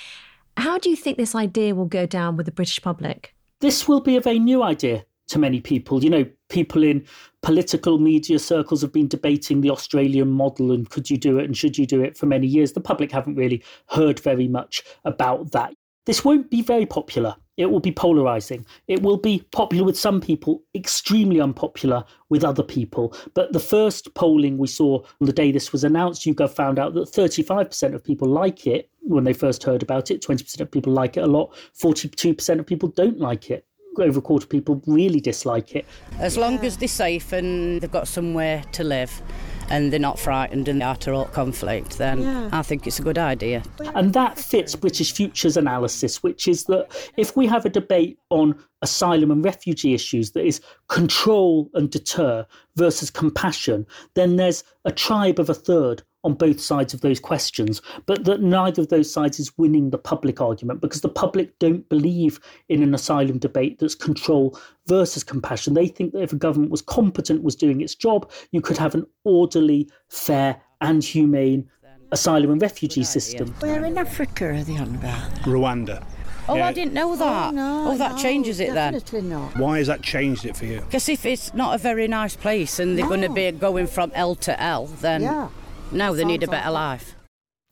How 0.57 0.79
do 0.79 0.89
you 0.89 0.97
think 0.97 1.17
this 1.17 1.35
idea 1.35 1.75
will 1.75 1.87
go 1.87 2.07
down 2.07 2.37
with 2.37 2.47
the 2.47 2.53
British 2.53 2.81
public? 2.81 3.35
This 3.61 3.89
will 3.89 4.01
be 4.01 4.17
a 4.17 4.21
very 4.21 4.39
new 4.39 4.63
idea 4.63 5.05
to 5.29 5.39
many 5.39 5.61
people. 5.61 6.03
You 6.05 6.11
know, 6.11 6.27
people 6.49 6.83
in 6.83 7.05
political 7.43 7.99
media 7.99 8.39
circles 8.39 8.83
have 8.83 8.93
been 8.93 9.09
debating 9.09 9.61
the 9.61 9.71
Australian 9.71 10.29
model 10.29 10.73
and 10.73 10.89
could 10.89 11.11
you 11.11 11.17
do 11.17 11.39
it 11.39 11.45
and 11.45 11.57
should 11.57 11.77
you 11.77 11.87
do 11.87 12.03
it 12.03 12.17
for 12.17 12.27
many 12.27 12.47
years. 12.47 12.73
The 12.73 12.81
public 12.81 13.11
haven't 13.11 13.35
really 13.35 13.63
heard 13.89 14.21
very 14.21 14.49
much 14.49 14.83
about 15.05 15.53
that. 15.53 15.75
This 16.05 16.25
won't 16.25 16.51
be 16.51 16.63
very 16.63 16.87
popular. 16.87 17.35
It 17.57 17.67
will 17.67 17.81
be 17.81 17.93
polarizing. 17.93 18.67
It 18.87 19.03
will 19.03 19.17
be 19.17 19.45
popular 19.53 19.85
with 19.85 19.99
some 19.99 20.21
people, 20.21 20.63
extremely 20.75 21.41
unpopular 21.41 22.05
with 22.29 22.45
other 22.45 22.63
people. 22.63 23.15
But 23.35 23.53
the 23.53 23.61
first 23.61 24.13
polling 24.15 24.59
we 24.59 24.67
saw 24.67 25.03
on 25.21 25.27
the 25.27 25.33
day 25.33 25.53
this 25.53 25.73
was 25.73 25.85
announced, 25.85 26.25
YouGov 26.27 26.51
found 26.51 26.79
out 26.79 26.95
that 26.95 27.09
35% 27.11 27.95
of 27.95 28.05
people 28.05 28.29
like 28.29 28.67
it 28.67 28.91
when 29.01 29.25
they 29.25 29.33
first 29.33 29.63
heard 29.63 29.83
about 29.83 30.11
it, 30.11 30.21
20% 30.21 30.61
of 30.61 30.71
people 30.71 30.93
like 30.93 31.17
it 31.17 31.25
a 31.25 31.27
lot, 31.27 31.55
42% 31.81 32.59
of 32.59 32.67
people 32.67 32.89
don't 32.91 33.19
like 33.19 33.51
it 33.51 33.67
over 33.99 34.19
a 34.19 34.23
quarter 34.23 34.45
of 34.45 34.51
people 34.51 34.83
really 34.87 35.21
dislike 35.21 35.75
it. 35.75 35.87
As 36.19 36.37
long 36.37 36.59
as 36.65 36.77
they're 36.77 36.89
safe 36.89 37.33
and 37.33 37.81
they've 37.81 37.91
got 37.91 38.09
somewhere 38.09 38.63
to 38.73 38.85
live 38.85 39.23
and 39.71 39.93
they're 39.93 40.01
not 40.01 40.19
frightened 40.19 40.69
and 40.69 40.83
after 40.83 41.13
all 41.13 41.27
conflict, 41.27 41.99
then 41.99 42.23
yeah. 42.23 42.49
I 42.53 42.63
think 42.63 42.87
it's 42.87 42.99
a 42.99 43.03
good 43.03 43.19
idea. 43.19 43.63
And 43.95 44.13
that 44.13 44.39
fits 44.39 44.75
British 44.77 45.13
Future's 45.13 45.57
analysis, 45.57 46.23
which 46.23 46.49
is 46.49 46.65
that 46.65 46.89
if 47.17 47.37
we 47.37 47.47
have 47.47 47.65
a 47.65 47.71
debate 47.71 48.19
on 48.31 48.59
asylum 48.83 49.31
and 49.31 49.45
refugee 49.45 49.95
issues 49.95 50.33
that 50.33 50.45
is 50.45 50.61
control 50.89 51.71
and 51.75 51.91
deter 51.91 52.47
versus 52.77 53.11
compassion, 53.11 53.87
then 54.15 54.37
there's 54.37 54.63
a 54.85 54.93
tribe 54.93 55.39
of 55.39 55.51
a 55.51 55.55
third 55.55 56.03
on 56.27 56.35
both 56.35 56.61
sides 56.61 56.93
of 56.93 57.01
those 57.01 57.21
questions, 57.21 57.81
but 58.05 58.25
that 58.25 58.43
neither 58.43 58.83
of 58.83 58.89
those 58.89 59.11
sides 59.11 59.39
is 59.39 59.57
winning 59.57 59.91
the 59.91 59.99
public 59.99 60.41
argument 60.41 60.81
because 60.81 61.01
the 61.01 61.09
public 61.09 61.57
don't 61.61 61.89
believe 61.89 62.41
in 62.69 62.83
an 62.83 62.93
asylum 62.95 63.39
debate 63.39 63.79
that's 63.79 63.95
control 63.95 64.59
versus 64.87 65.23
compassion. 65.23 65.75
They 65.75 65.87
think 65.87 66.13
that 66.13 66.23
if 66.23 66.33
a 66.33 66.37
government 66.37 66.73
was 66.73 66.83
competent, 66.83 67.45
was 67.45 67.55
doing 67.55 67.81
its 67.81 67.95
job, 67.95 68.31
you 68.51 68.61
could 68.61 68.77
have 68.77 68.95
an 68.97 69.07
orderly, 69.23 69.89
fair, 70.09 70.61
and 70.81 71.03
humane 71.03 71.71
asylum 72.11 72.51
and 72.51 72.61
refugee 72.61 73.05
system. 73.05 73.55
Where 73.61 73.85
in 73.85 73.97
Africa 73.97 74.47
are 74.47 74.65
they 74.65 74.77
on 74.77 74.97
about? 74.97 75.31
Rwanda. 75.43 76.05
Oh, 76.49 76.57
Yeah. 76.57 76.67
I 76.67 76.73
didn't 76.73 76.93
know 76.93 77.17
that. 77.17 77.49
Oh, 77.49 77.51
no, 77.57 77.91
oh, 77.93 77.97
that 77.99 78.13
no, 78.13 78.19
changes 78.19 78.61
it 78.61 78.75
then. 78.75 78.93
Definitely 78.95 79.31
not. 79.31 79.57
Why 79.57 79.79
has 79.79 79.87
that 79.87 80.03
changed 80.03 80.45
it 80.45 80.57
for 80.57 80.65
you? 80.65 80.81
Because 80.81 81.09
if 81.09 81.25
it's 81.25 81.55
not 81.55 81.75
a 81.75 81.79
very 81.79 82.07
nice 82.09 82.37
place 82.37 82.79
and 82.79 82.97
they're 82.97 83.07
going 83.07 83.23
to 83.23 83.33
be 83.33 83.51
going 83.53 83.87
from 83.87 84.11
L 84.15 84.35
to 84.37 84.61
L, 84.61 84.87
then 84.87 85.23
Yeah. 85.23 85.49
No, 85.93 86.15
they 86.15 86.25
need 86.25 86.43
a 86.43 86.49
better 86.49 86.71
life. 86.71 87.15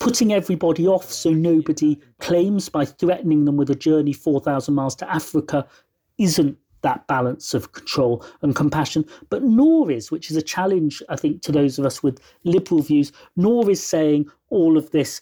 Putting 0.01 0.33
everybody 0.33 0.87
off 0.87 1.11
so 1.11 1.31
nobody 1.31 1.99
claims 2.21 2.69
by 2.69 2.85
threatening 2.85 3.45
them 3.45 3.57
with 3.57 3.71
a 3.71 3.75
journey 3.75 4.13
4,000 4.13 4.75
miles 4.75 4.97
to 4.97 5.11
Africa 5.11 5.67
isn't 6.19 6.59
that 6.83 7.07
balance 7.07 7.55
of 7.55 7.73
control 7.73 8.25
and 8.43 8.55
compassion, 8.55 9.05
but 9.31 9.43
nor 9.43 9.91
is, 9.91 10.11
which 10.11 10.31
is 10.31 10.37
a 10.37 10.43
challenge, 10.43 11.03
I 11.09 11.17
think, 11.17 11.43
to 11.43 11.53
those 11.53 11.79
of 11.79 11.87
us 11.87 12.03
with 12.03 12.21
liberal 12.45 12.83
views, 12.83 13.11
nor 13.37 13.69
is 13.71 13.83
saying 13.83 14.27
all 14.51 14.77
of 14.77 14.91
this 14.91 15.21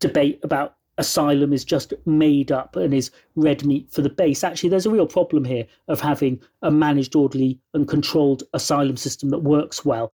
debate 0.00 0.40
about 0.42 0.74
asylum 0.98 1.52
is 1.52 1.64
just 1.64 1.94
made 2.04 2.50
up 2.50 2.74
and 2.76 2.92
is 2.92 3.10
red 3.36 3.64
meat 3.64 3.88
for 3.90 4.02
the 4.02 4.10
base. 4.10 4.42
Actually, 4.42 4.68
there's 4.68 4.86
a 4.86 4.90
real 4.90 5.06
problem 5.06 5.44
here 5.44 5.66
of 5.86 6.00
having 6.00 6.40
a 6.62 6.70
managed, 6.70 7.14
orderly, 7.14 7.60
and 7.72 7.88
controlled 7.88 8.42
asylum 8.52 8.96
system 8.96 9.30
that 9.30 9.38
works 9.38 9.84
well. 9.84 10.12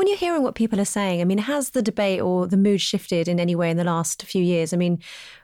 When 0.00 0.06
you're 0.06 0.16
hearing 0.16 0.42
what 0.42 0.54
people 0.54 0.80
are 0.80 0.86
saying, 0.86 1.20
I 1.20 1.24
mean, 1.24 1.36
has 1.36 1.72
the 1.72 1.82
debate 1.82 2.22
or 2.22 2.46
the 2.46 2.56
mood 2.56 2.80
shifted 2.80 3.28
in 3.28 3.38
any 3.38 3.54
way 3.54 3.70
in 3.70 3.76
the 3.76 3.84
last 3.84 4.22
few 4.22 4.42
years? 4.42 4.72
I 4.72 4.78
mean, 4.78 4.98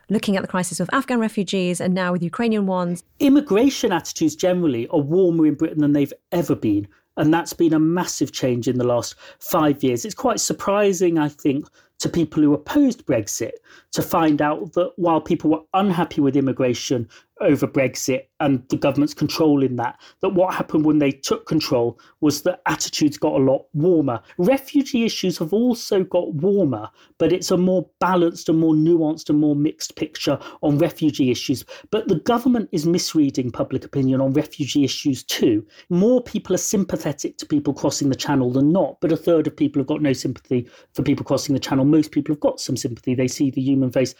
looking 0.09 0.35
at 0.35 0.41
the 0.41 0.47
crisis 0.47 0.79
with 0.79 0.91
Afghan 0.91 1.19
refugees 1.19 1.79
and 1.79 1.93
now 1.93 2.11
with 2.11 2.23
Ukrainian 2.23 2.65
ones. 2.65 3.03
Immigration 3.19 3.91
attitudes 3.91 4.35
generally 4.35 4.87
are 4.87 4.99
warmer 4.99 5.45
in 5.45 5.53
Britain 5.53 5.81
than 5.81 5.93
they've 5.93 6.11
ever 6.31 6.55
been. 6.55 6.87
And 7.17 7.31
that's 7.31 7.53
been 7.53 7.71
a 7.71 7.79
massive 7.79 8.31
change 8.31 8.67
in 8.67 8.79
the 8.79 8.83
last 8.83 9.13
five 9.39 9.83
years. 9.83 10.05
It's 10.05 10.15
quite 10.15 10.39
surprising, 10.39 11.19
I 11.19 11.29
think, 11.29 11.67
to 11.99 12.09
people 12.09 12.43
who 12.43 12.53
opposed 12.53 13.05
Brexit 13.05 13.53
to 13.91 14.01
find 14.01 14.41
out 14.41 14.73
that 14.73 14.91
while 14.97 15.21
people 15.21 15.51
were 15.51 15.61
unhappy 15.73 16.21
with 16.21 16.35
immigration 16.35 17.07
over 17.41 17.67
Brexit 17.67 18.23
and 18.39 18.63
the 18.69 18.77
government's 18.77 19.13
control 19.13 19.63
in 19.63 19.75
that, 19.75 19.99
that 20.21 20.29
what 20.29 20.53
happened 20.53 20.85
when 20.85 20.99
they 20.99 21.11
took 21.11 21.45
control 21.45 21.99
was 22.21 22.41
that 22.43 22.61
attitudes 22.65 23.17
got 23.17 23.33
a 23.33 23.43
lot 23.43 23.65
warmer. 23.73 24.21
Refugee 24.37 25.05
issues 25.05 25.37
have 25.37 25.53
also 25.53 26.03
got 26.03 26.33
warmer, 26.35 26.89
but 27.17 27.31
it's 27.31 27.51
a 27.51 27.57
more 27.57 27.87
balanced 27.99 28.49
and 28.49 28.59
more 28.59 28.73
nuanced 28.73 29.29
and 29.29 29.39
more 29.39 29.55
mixed 29.55 29.95
picture 29.95 30.39
on 30.61 30.77
refugee 30.77 31.31
issues. 31.31 31.63
But 31.91 32.07
the 32.07 32.19
government 32.19 32.69
is 32.71 32.85
misreading 32.85 33.51
public 33.51 33.85
opinion 33.85 34.21
on 34.21 34.33
refugee 34.33 34.83
issues 34.83 35.23
too. 35.23 35.65
More 35.89 36.21
people 36.21 36.55
are 36.55 36.59
sympathetic 36.59 37.37
to 37.37 37.45
people 37.45 37.73
crossing 37.73 38.09
the 38.09 38.15
channel 38.15 38.51
than 38.51 38.71
not, 38.71 38.99
but 39.01 39.11
a 39.11 39.17
third 39.17 39.47
of 39.47 39.55
people 39.55 39.79
have 39.79 39.87
got 39.87 40.01
no 40.01 40.13
sympathy 40.13 40.69
for 40.93 41.03
people 41.03 41.25
crossing 41.25 41.53
the 41.53 41.59
channel. 41.59 41.85
Most 41.87 42.11
people 42.11 42.33
have 42.33 42.39
got 42.39 42.59
some 42.59 42.77
sympathy. 42.77 43.15
They 43.15 43.27
see 43.27 43.49
the 43.49 43.61
human 43.61 43.91
face. 43.91 44.13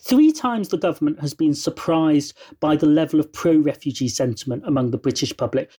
Three 0.00 0.32
times 0.32 0.68
the 0.68 0.78
government 0.78 1.20
has 1.20 1.34
been 1.34 1.54
surprised 1.54 2.36
by 2.60 2.76
the 2.76 2.86
level 2.86 3.20
of 3.20 3.32
pro 3.32 3.56
refugee 3.56 4.08
sentiment 4.08 4.62
among 4.66 4.90
the 4.90 4.98
British 4.98 5.36
public. 5.36 5.70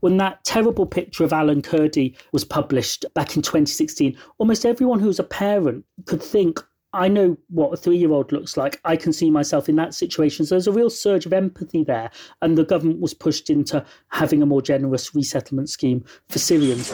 When 0.00 0.18
that 0.18 0.44
terrible 0.44 0.86
picture 0.86 1.24
of 1.24 1.32
Alan 1.32 1.62
Kurdi 1.62 2.16
was 2.32 2.44
published 2.44 3.04
back 3.14 3.36
in 3.36 3.42
2016, 3.42 4.16
almost 4.38 4.66
everyone 4.66 5.00
who 5.00 5.08
was 5.08 5.18
a 5.18 5.24
parent 5.24 5.84
could 6.06 6.22
think, 6.22 6.60
I 6.92 7.08
know 7.08 7.36
what 7.48 7.72
a 7.72 7.76
three 7.76 7.96
year 7.96 8.10
old 8.10 8.32
looks 8.32 8.56
like. 8.56 8.80
I 8.84 8.96
can 8.96 9.12
see 9.12 9.30
myself 9.30 9.68
in 9.68 9.76
that 9.76 9.94
situation. 9.94 10.44
So 10.44 10.54
there's 10.54 10.66
a 10.66 10.72
real 10.72 10.90
surge 10.90 11.26
of 11.26 11.32
empathy 11.32 11.84
there. 11.84 12.10
And 12.42 12.58
the 12.58 12.64
government 12.64 13.00
was 13.00 13.14
pushed 13.14 13.48
into 13.48 13.84
having 14.08 14.42
a 14.42 14.46
more 14.46 14.62
generous 14.62 15.14
resettlement 15.14 15.70
scheme 15.70 16.04
for 16.28 16.38
Syrians. 16.38 16.90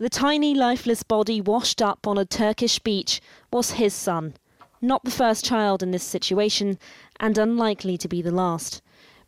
The 0.00 0.08
tiny, 0.08 0.54
lifeless 0.54 1.02
body 1.02 1.42
washed 1.42 1.82
up 1.82 2.06
on 2.06 2.16
a 2.16 2.24
Turkish 2.24 2.78
beach 2.78 3.20
was 3.52 3.72
his 3.72 3.92
son. 3.92 4.32
Not 4.80 5.04
the 5.04 5.10
first 5.10 5.44
child 5.44 5.82
in 5.82 5.90
this 5.90 6.02
situation, 6.02 6.78
and 7.20 7.36
unlikely 7.36 7.98
to 7.98 8.08
be 8.08 8.22
the 8.22 8.30
last. 8.30 8.80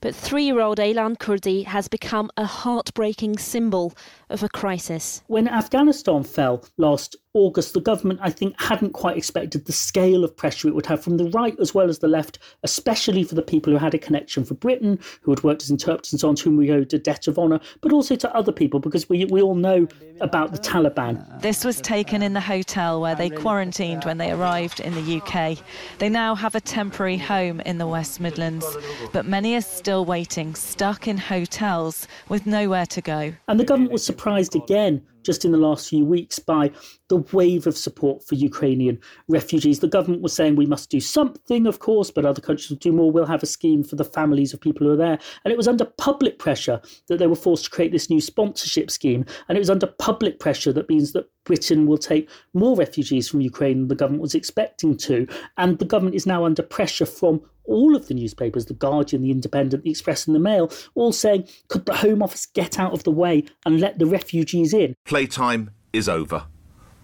But 0.03 0.17
three 0.17 0.43
year 0.43 0.61
old 0.61 0.79
Aylan 0.79 1.17
Kurdi 1.17 1.65
has 1.65 1.87
become 1.87 2.29
a 2.37 2.45
heartbreaking 2.45 3.39
symbol 3.39 3.95
of 4.31 4.43
a 4.43 4.49
crisis. 4.49 5.23
When 5.29 5.47
Afghanistan 5.47 6.25
fell 6.25 6.65
last 6.77 7.17
August, 7.35 7.73
the 7.73 7.81
government, 7.81 8.21
I 8.23 8.29
think, 8.29 8.61
hadn't 8.61 8.93
quite 8.93 9.17
expected 9.17 9.65
the 9.65 9.73
scale 9.73 10.23
of 10.23 10.37
pressure 10.37 10.69
it 10.69 10.75
would 10.75 10.87
have 10.87 11.03
from 11.03 11.17
the 11.17 11.31
right 11.31 11.59
as 11.61 11.73
well 11.73 11.89
as 11.89 12.01
the 12.01 12.09
left, 12.09 12.39
especially 12.63 13.25
for 13.25 13.35
the 13.35 13.43
people 13.43 13.73
who 13.73 13.79
had 13.79 13.95
a 13.95 13.99
connection 13.99 14.45
for 14.45 14.55
Britain, 14.55 14.99
who 15.23 15.31
had 15.31 15.43
worked 15.43 15.63
as 15.63 15.71
interpreters 15.71 16.13
and 16.13 16.21
so 16.21 16.29
on, 16.29 16.35
to 16.35 16.45
whom 16.45 16.57
we 16.59 16.71
owed 16.73 16.93
a 16.93 16.99
debt 16.99 17.29
of 17.29 17.39
honour, 17.39 17.61
but 17.81 17.93
also 17.93 18.17
to 18.17 18.35
other 18.37 18.53
people, 18.53 18.81
because 18.81 19.09
we, 19.09 19.25
we 19.27 19.41
all 19.41 19.55
know 19.55 19.87
about 20.21 20.53
the 20.53 20.59
Taliban. 20.59 21.41
This 21.41 21.65
was 21.65 21.81
taken 21.81 22.23
in 22.23 22.35
the 22.35 22.41
hotel 22.41 23.01
where 23.01 23.15
they 23.15 23.31
quarantined 23.31 24.05
when 24.05 24.19
they 24.19 24.31
arrived 24.31 24.81
in 24.81 24.95
the 24.95 25.21
UK. 25.21 25.59
They 25.99 26.11
now 26.11 26.35
have 26.35 26.55
a 26.55 26.61
temporary 26.61 27.17
home 27.17 27.61
in 27.61 27.79
the 27.79 27.87
West 27.87 28.21
Midlands, 28.21 28.67
but 29.13 29.25
many 29.25 29.57
are 29.57 29.63
still 29.63 29.92
waiting, 30.01 30.55
stuck 30.55 31.07
in 31.07 31.19
hotels 31.19 32.09
with 32.29 32.47
nowhere 32.47 32.87
to 32.87 33.01
go. 33.03 33.35
And 33.49 33.61
the 33.61 33.65
government 33.65 33.93
was 33.93 34.05
surprised 34.05 34.57
again 34.57 35.03
just 35.23 35.45
in 35.45 35.53
the 35.53 35.59
last 35.59 35.89
few 35.89 36.05
weeks 36.05 36.39
by 36.39 36.71
the 37.09 37.19
wave 37.33 37.67
of 37.67 37.77
support 37.77 38.25
for 38.25 38.35
Ukrainian 38.35 38.99
refugees. 39.29 39.81
The 39.81 39.89
government 39.89 40.23
was 40.23 40.33
saying 40.33 40.57
we 40.57 40.67
must 40.67 40.91
do 40.91 41.01
something, 41.01 41.67
of 41.67 41.79
course, 41.79 42.11
but 42.11 42.25
other 42.25 42.41
countries 42.41 42.71
will 42.71 42.79
do 42.79 42.93
more. 42.93 43.11
We'll 43.11 43.27
have 43.27 43.43
a 43.43 43.47
scheme 43.47 43.85
for 43.85 43.97
the 43.97 44.05
families 44.05 44.53
of 44.53 44.61
people 44.61 44.87
who 44.87 44.93
are 44.93 44.97
there. 44.97 45.19
And 45.45 45.53
it 45.53 45.57
was 45.57 45.69
under 45.69 45.85
public 45.85 46.39
pressure 46.39 46.81
that 47.09 47.19
they 47.19 47.27
were 47.27 47.37
forced 47.37 47.65
to 47.65 47.71
create 47.71 47.93
this 47.93 48.11
new 48.11 48.21
sponsorship 48.21 48.91
scheme. 48.91 49.25
And 49.49 49.57
it 49.57 49.61
was 49.61 49.71
under 49.71 49.87
public 49.87 50.41
pressure 50.41 50.73
that 50.73 50.89
means 50.89 51.13
that 51.13 51.29
Britain 51.45 51.87
will 51.87 51.99
take 51.99 52.29
more 52.55 52.77
refugees 52.77 53.29
from 53.29 53.41
Ukraine 53.41 53.81
than 53.81 53.89
the 53.89 53.95
government 53.95 54.23
was 54.23 54.35
expecting 54.35 54.97
to. 54.99 55.27
And 55.57 55.79
the 55.79 55.85
government 55.85 56.17
is 56.17 56.27
now 56.27 56.45
under 56.45 56.63
pressure 56.63 57.07
from 57.07 57.43
all 57.65 57.95
of 57.97 58.09
the 58.09 58.15
newspapers, 58.15 58.67
The 58.67 58.75
Guardian, 58.75 59.23
The 59.23 59.31
Independent, 59.31 59.85
The 59.85 59.91
Express, 59.91 60.27
and 60.27 60.35
The 60.35 60.41
Mail, 60.41 60.71
all 60.95 61.13
saying, 61.13 61.49
could 61.69 61.87
the 61.87 61.97
Home 61.97 62.23
Office 62.23 62.47
get 62.47 62.79
out 62.79 62.93
of 62.93 63.05
the 63.05 63.11
way 63.11 63.45
and 63.65 63.81
let 63.81 63.99
the 63.99 64.07
refugees 64.07 64.73
in? 64.73 64.95
Playtime 65.05 65.71
is 65.93 66.09
over. 66.09 66.47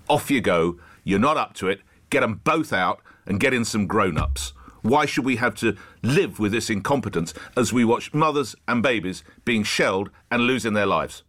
Off 0.08 0.30
you 0.30 0.40
go. 0.40 0.78
You're 1.04 1.18
not 1.18 1.36
up 1.36 1.54
to 1.54 1.68
it. 1.68 1.80
Get 2.10 2.20
them 2.20 2.40
both 2.44 2.72
out 2.72 3.00
and 3.26 3.40
get 3.40 3.54
in 3.54 3.64
some 3.64 3.86
grown 3.86 4.18
ups. 4.18 4.52
Why 4.82 5.06
should 5.06 5.24
we 5.24 5.36
have 5.36 5.54
to 5.56 5.76
live 6.02 6.38
with 6.38 6.52
this 6.52 6.70
incompetence 6.70 7.34
as 7.56 7.72
we 7.72 7.84
watch 7.84 8.14
mothers 8.14 8.54
and 8.66 8.82
babies 8.82 9.24
being 9.44 9.64
shelled 9.64 10.10
and 10.30 10.42
losing 10.42 10.72
their 10.72 10.86
lives? 10.86 11.24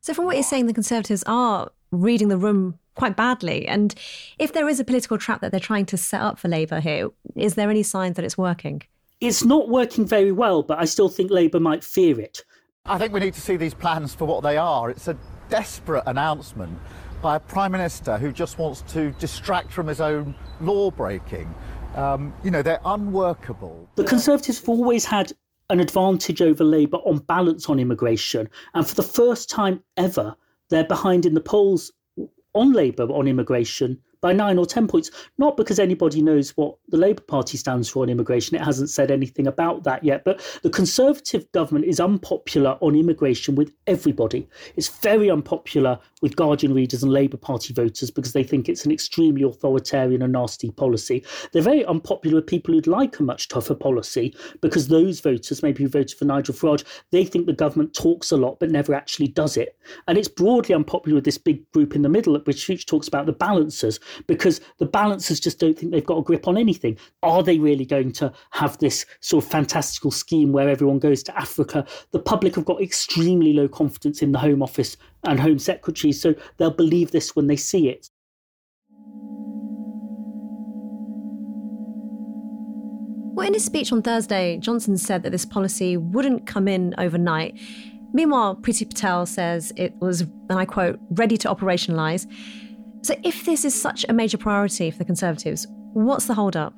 So, 0.00 0.14
from 0.14 0.24
what 0.24 0.36
you're 0.36 0.42
saying, 0.42 0.66
the 0.66 0.74
Conservatives 0.74 1.22
are 1.26 1.70
reading 1.90 2.28
the 2.28 2.36
room 2.36 2.78
quite 2.94 3.16
badly. 3.16 3.66
And 3.66 3.94
if 4.38 4.52
there 4.52 4.68
is 4.68 4.80
a 4.80 4.84
political 4.84 5.18
trap 5.18 5.40
that 5.40 5.50
they're 5.50 5.60
trying 5.60 5.86
to 5.86 5.96
set 5.96 6.20
up 6.20 6.38
for 6.38 6.48
Labour 6.48 6.80
here, 6.80 7.10
is 7.36 7.54
there 7.54 7.70
any 7.70 7.82
signs 7.82 8.16
that 8.16 8.24
it's 8.24 8.38
working? 8.38 8.82
It's 9.20 9.44
not 9.44 9.68
working 9.68 10.06
very 10.06 10.32
well, 10.32 10.62
but 10.62 10.78
I 10.78 10.84
still 10.84 11.08
think 11.08 11.30
Labour 11.30 11.60
might 11.60 11.82
fear 11.84 12.20
it. 12.20 12.44
I 12.86 12.98
think 12.98 13.12
we 13.12 13.20
need 13.20 13.34
to 13.34 13.40
see 13.40 13.56
these 13.56 13.74
plans 13.74 14.14
for 14.14 14.26
what 14.26 14.42
they 14.42 14.56
are. 14.56 14.90
It's 14.90 15.08
a 15.08 15.16
desperate 15.48 16.02
announcement 16.06 16.78
by 17.22 17.36
a 17.36 17.40
Prime 17.40 17.72
Minister 17.72 18.18
who 18.18 18.32
just 18.32 18.58
wants 18.58 18.82
to 18.92 19.12
distract 19.12 19.72
from 19.72 19.86
his 19.86 20.00
own 20.00 20.34
law 20.60 20.90
breaking. 20.90 21.54
Um, 21.94 22.34
you 22.42 22.50
know, 22.50 22.60
they're 22.60 22.80
unworkable. 22.84 23.88
The 23.94 24.04
Conservatives 24.04 24.58
have 24.58 24.68
always 24.68 25.06
had 25.06 25.32
an 25.70 25.80
advantage 25.80 26.42
over 26.42 26.64
Labour 26.64 26.98
on 26.98 27.18
balance 27.18 27.70
on 27.70 27.78
immigration. 27.78 28.50
And 28.74 28.86
for 28.86 28.94
the 28.94 29.02
first 29.02 29.48
time 29.48 29.82
ever, 29.96 30.36
they're 30.68 30.84
behind 30.84 31.24
in 31.24 31.32
the 31.32 31.40
polls 31.40 31.90
on 32.54 32.72
Labour 32.72 33.10
on 33.12 33.28
immigration 33.28 34.00
by 34.24 34.32
nine 34.32 34.56
or 34.56 34.64
ten 34.64 34.88
points. 34.88 35.10
Not 35.36 35.54
because 35.54 35.78
anybody 35.78 36.22
knows 36.22 36.56
what 36.56 36.76
the 36.88 36.96
Labour 36.96 37.20
Party 37.20 37.58
stands 37.58 37.90
for 37.90 38.02
on 38.02 38.08
immigration, 38.08 38.56
it 38.56 38.62
hasn't 38.62 38.88
said 38.88 39.10
anything 39.10 39.46
about 39.46 39.84
that 39.84 40.02
yet, 40.02 40.24
but 40.24 40.40
the 40.62 40.70
Conservative 40.70 41.44
government 41.52 41.84
is 41.84 42.00
unpopular 42.00 42.78
on 42.80 42.96
immigration 42.96 43.54
with 43.54 43.70
everybody. 43.86 44.48
It's 44.76 44.88
very 44.88 45.30
unpopular 45.30 45.98
with 46.22 46.36
Guardian 46.36 46.72
readers 46.72 47.02
and 47.02 47.12
Labour 47.12 47.36
Party 47.36 47.74
voters 47.74 48.10
because 48.10 48.32
they 48.32 48.42
think 48.42 48.66
it's 48.66 48.86
an 48.86 48.92
extremely 48.92 49.42
authoritarian 49.42 50.22
and 50.22 50.32
nasty 50.32 50.70
policy. 50.70 51.22
They're 51.52 51.60
very 51.60 51.84
unpopular 51.84 52.36
with 52.36 52.46
people 52.46 52.72
who'd 52.72 52.86
like 52.86 53.18
a 53.18 53.22
much 53.22 53.48
tougher 53.48 53.74
policy 53.74 54.34
because 54.62 54.88
those 54.88 55.20
voters, 55.20 55.62
maybe 55.62 55.82
who 55.82 55.88
voted 55.90 56.16
for 56.16 56.24
Nigel 56.24 56.54
Farage, 56.54 56.84
they 57.10 57.26
think 57.26 57.44
the 57.44 57.52
government 57.52 57.92
talks 57.92 58.32
a 58.32 58.38
lot 58.38 58.58
but 58.58 58.70
never 58.70 58.94
actually 58.94 59.28
does 59.28 59.58
it. 59.58 59.76
And 60.08 60.16
it's 60.16 60.28
broadly 60.28 60.74
unpopular 60.74 61.16
with 61.16 61.24
this 61.24 61.36
big 61.36 61.70
group 61.72 61.94
in 61.94 62.00
the 62.00 62.08
middle 62.08 62.34
Future 62.54 62.86
talks 62.86 63.08
about 63.08 63.26
the 63.26 63.32
balancers 63.32 64.00
because 64.26 64.60
the 64.78 64.86
balancers 64.86 65.40
just 65.40 65.58
don't 65.58 65.78
think 65.78 65.92
they've 65.92 66.04
got 66.04 66.18
a 66.18 66.22
grip 66.22 66.48
on 66.48 66.56
anything. 66.56 66.98
Are 67.22 67.42
they 67.42 67.58
really 67.58 67.84
going 67.84 68.12
to 68.12 68.32
have 68.50 68.78
this 68.78 69.06
sort 69.20 69.44
of 69.44 69.50
fantastical 69.50 70.10
scheme 70.10 70.52
where 70.52 70.68
everyone 70.68 70.98
goes 70.98 71.22
to 71.24 71.38
Africa? 71.38 71.86
The 72.12 72.18
public 72.18 72.54
have 72.56 72.64
got 72.64 72.82
extremely 72.82 73.52
low 73.52 73.68
confidence 73.68 74.22
in 74.22 74.32
the 74.32 74.38
Home 74.38 74.62
Office 74.62 74.96
and 75.24 75.40
Home 75.40 75.58
Secretary, 75.58 76.12
so 76.12 76.34
they'll 76.56 76.70
believe 76.70 77.10
this 77.10 77.34
when 77.34 77.46
they 77.46 77.56
see 77.56 77.88
it. 77.88 78.10
Well, 83.36 83.48
in 83.48 83.54
his 83.54 83.64
speech 83.64 83.92
on 83.92 84.00
Thursday, 84.00 84.58
Johnson 84.58 84.96
said 84.96 85.24
that 85.24 85.30
this 85.30 85.44
policy 85.44 85.96
wouldn't 85.96 86.46
come 86.46 86.68
in 86.68 86.94
overnight. 86.98 87.58
Meanwhile, 88.12 88.56
Priti 88.62 88.88
Patel 88.88 89.26
says 89.26 89.72
it 89.76 89.92
was, 89.98 90.20
and 90.20 90.52
I 90.52 90.64
quote, 90.64 91.00
ready 91.10 91.36
to 91.38 91.52
operationalise. 91.52 92.30
So 93.04 93.14
if 93.22 93.44
this 93.44 93.66
is 93.66 93.78
such 93.78 94.06
a 94.08 94.14
major 94.14 94.38
priority 94.38 94.90
for 94.90 94.96
the 94.96 95.04
Conservatives, 95.04 95.66
what's 95.92 96.24
the 96.24 96.32
hold 96.32 96.56
up? 96.56 96.74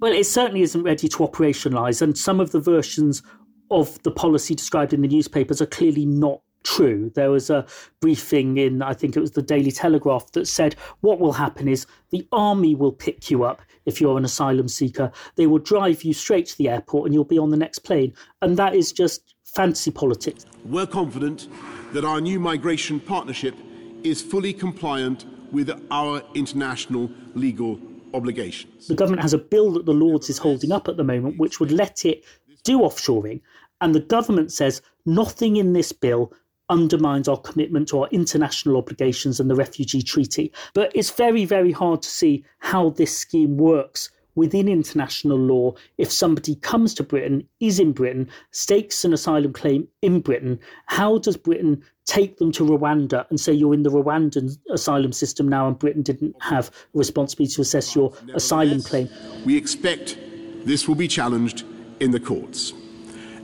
Well, 0.00 0.12
it 0.12 0.26
certainly 0.26 0.60
isn't 0.60 0.82
ready 0.82 1.08
to 1.08 1.16
operationalise, 1.16 2.02
and 2.02 2.18
some 2.18 2.40
of 2.40 2.52
the 2.52 2.60
versions 2.60 3.22
of 3.70 4.02
the 4.02 4.10
policy 4.10 4.54
described 4.54 4.92
in 4.92 5.00
the 5.00 5.08
newspapers 5.08 5.62
are 5.62 5.66
clearly 5.66 6.04
not 6.04 6.42
true. 6.62 7.10
There 7.14 7.30
was 7.30 7.48
a 7.48 7.64
briefing 8.00 8.58
in, 8.58 8.82
I 8.82 8.92
think 8.92 9.16
it 9.16 9.20
was 9.20 9.30
the 9.30 9.40
Daily 9.40 9.72
Telegraph, 9.72 10.30
that 10.32 10.46
said 10.46 10.74
what 11.00 11.18
will 11.18 11.32
happen 11.32 11.68
is 11.68 11.86
the 12.10 12.28
army 12.30 12.74
will 12.74 12.92
pick 12.92 13.30
you 13.30 13.44
up 13.44 13.62
if 13.86 13.98
you're 13.98 14.18
an 14.18 14.26
asylum 14.26 14.68
seeker. 14.68 15.10
They 15.36 15.46
will 15.46 15.58
drive 15.58 16.02
you 16.02 16.12
straight 16.12 16.46
to 16.48 16.58
the 16.58 16.68
airport 16.68 17.06
and 17.06 17.14
you'll 17.14 17.24
be 17.24 17.38
on 17.38 17.48
the 17.48 17.56
next 17.56 17.78
plane. 17.78 18.12
And 18.42 18.58
that 18.58 18.74
is 18.74 18.92
just 18.92 19.34
fancy 19.42 19.90
politics. 19.90 20.44
We're 20.66 20.86
confident 20.86 21.48
that 21.94 22.04
our 22.04 22.20
new 22.20 22.38
migration 22.38 23.00
partnership 23.00 23.56
is 24.04 24.22
fully 24.22 24.52
compliant 24.52 25.24
with 25.52 25.70
our 25.90 26.22
international 26.34 27.10
legal 27.34 27.80
obligations. 28.14 28.88
The 28.88 28.94
government 28.94 29.22
has 29.22 29.32
a 29.32 29.38
bill 29.38 29.72
that 29.72 29.86
the 29.86 29.94
Lords 29.94 30.30
is 30.30 30.38
holding 30.38 30.72
up 30.72 30.88
at 30.88 30.96
the 30.96 31.04
moment, 31.04 31.38
which 31.38 31.60
would 31.60 31.72
let 31.72 32.04
it 32.04 32.24
do 32.64 32.80
offshoring. 32.80 33.40
And 33.80 33.94
the 33.94 34.00
government 34.00 34.52
says 34.52 34.80
nothing 35.06 35.56
in 35.56 35.72
this 35.72 35.92
bill 35.92 36.32
undermines 36.68 37.28
our 37.28 37.36
commitment 37.36 37.88
to 37.88 38.00
our 38.00 38.08
international 38.10 38.76
obligations 38.76 39.40
and 39.40 39.50
the 39.50 39.54
refugee 39.54 40.02
treaty. 40.02 40.52
But 40.74 40.92
it's 40.94 41.10
very, 41.10 41.44
very 41.44 41.72
hard 41.72 42.02
to 42.02 42.08
see 42.08 42.44
how 42.60 42.90
this 42.90 43.16
scheme 43.16 43.56
works 43.56 44.10
within 44.34 44.68
international 44.68 45.36
law 45.36 45.74
if 45.98 46.10
somebody 46.10 46.54
comes 46.56 46.94
to 46.94 47.02
Britain, 47.02 47.46
is 47.60 47.78
in 47.78 47.92
Britain, 47.92 48.30
stakes 48.50 49.04
an 49.04 49.12
asylum 49.12 49.52
claim 49.52 49.86
in 50.00 50.20
Britain. 50.20 50.58
How 50.86 51.18
does 51.18 51.36
Britain 51.36 51.82
take 52.06 52.38
them 52.38 52.52
to 52.52 52.64
Rwanda 52.64 53.28
and 53.30 53.38
say 53.38 53.52
you're 53.52 53.74
in 53.74 53.82
the 53.82 53.90
Rwandan 53.90 54.58
asylum 54.70 55.12
system 55.12 55.48
now 55.48 55.68
and 55.68 55.78
Britain 55.78 56.02
didn't 56.02 56.34
have 56.40 56.68
a 56.68 56.98
responsibility 56.98 57.54
to 57.54 57.62
assess 57.62 57.94
your 57.94 58.12
asylum 58.34 58.82
claim? 58.82 59.08
We 59.44 59.56
expect 59.56 60.18
this 60.64 60.88
will 60.88 60.94
be 60.94 61.08
challenged 61.08 61.64
in 62.00 62.10
the 62.10 62.20
courts. 62.20 62.72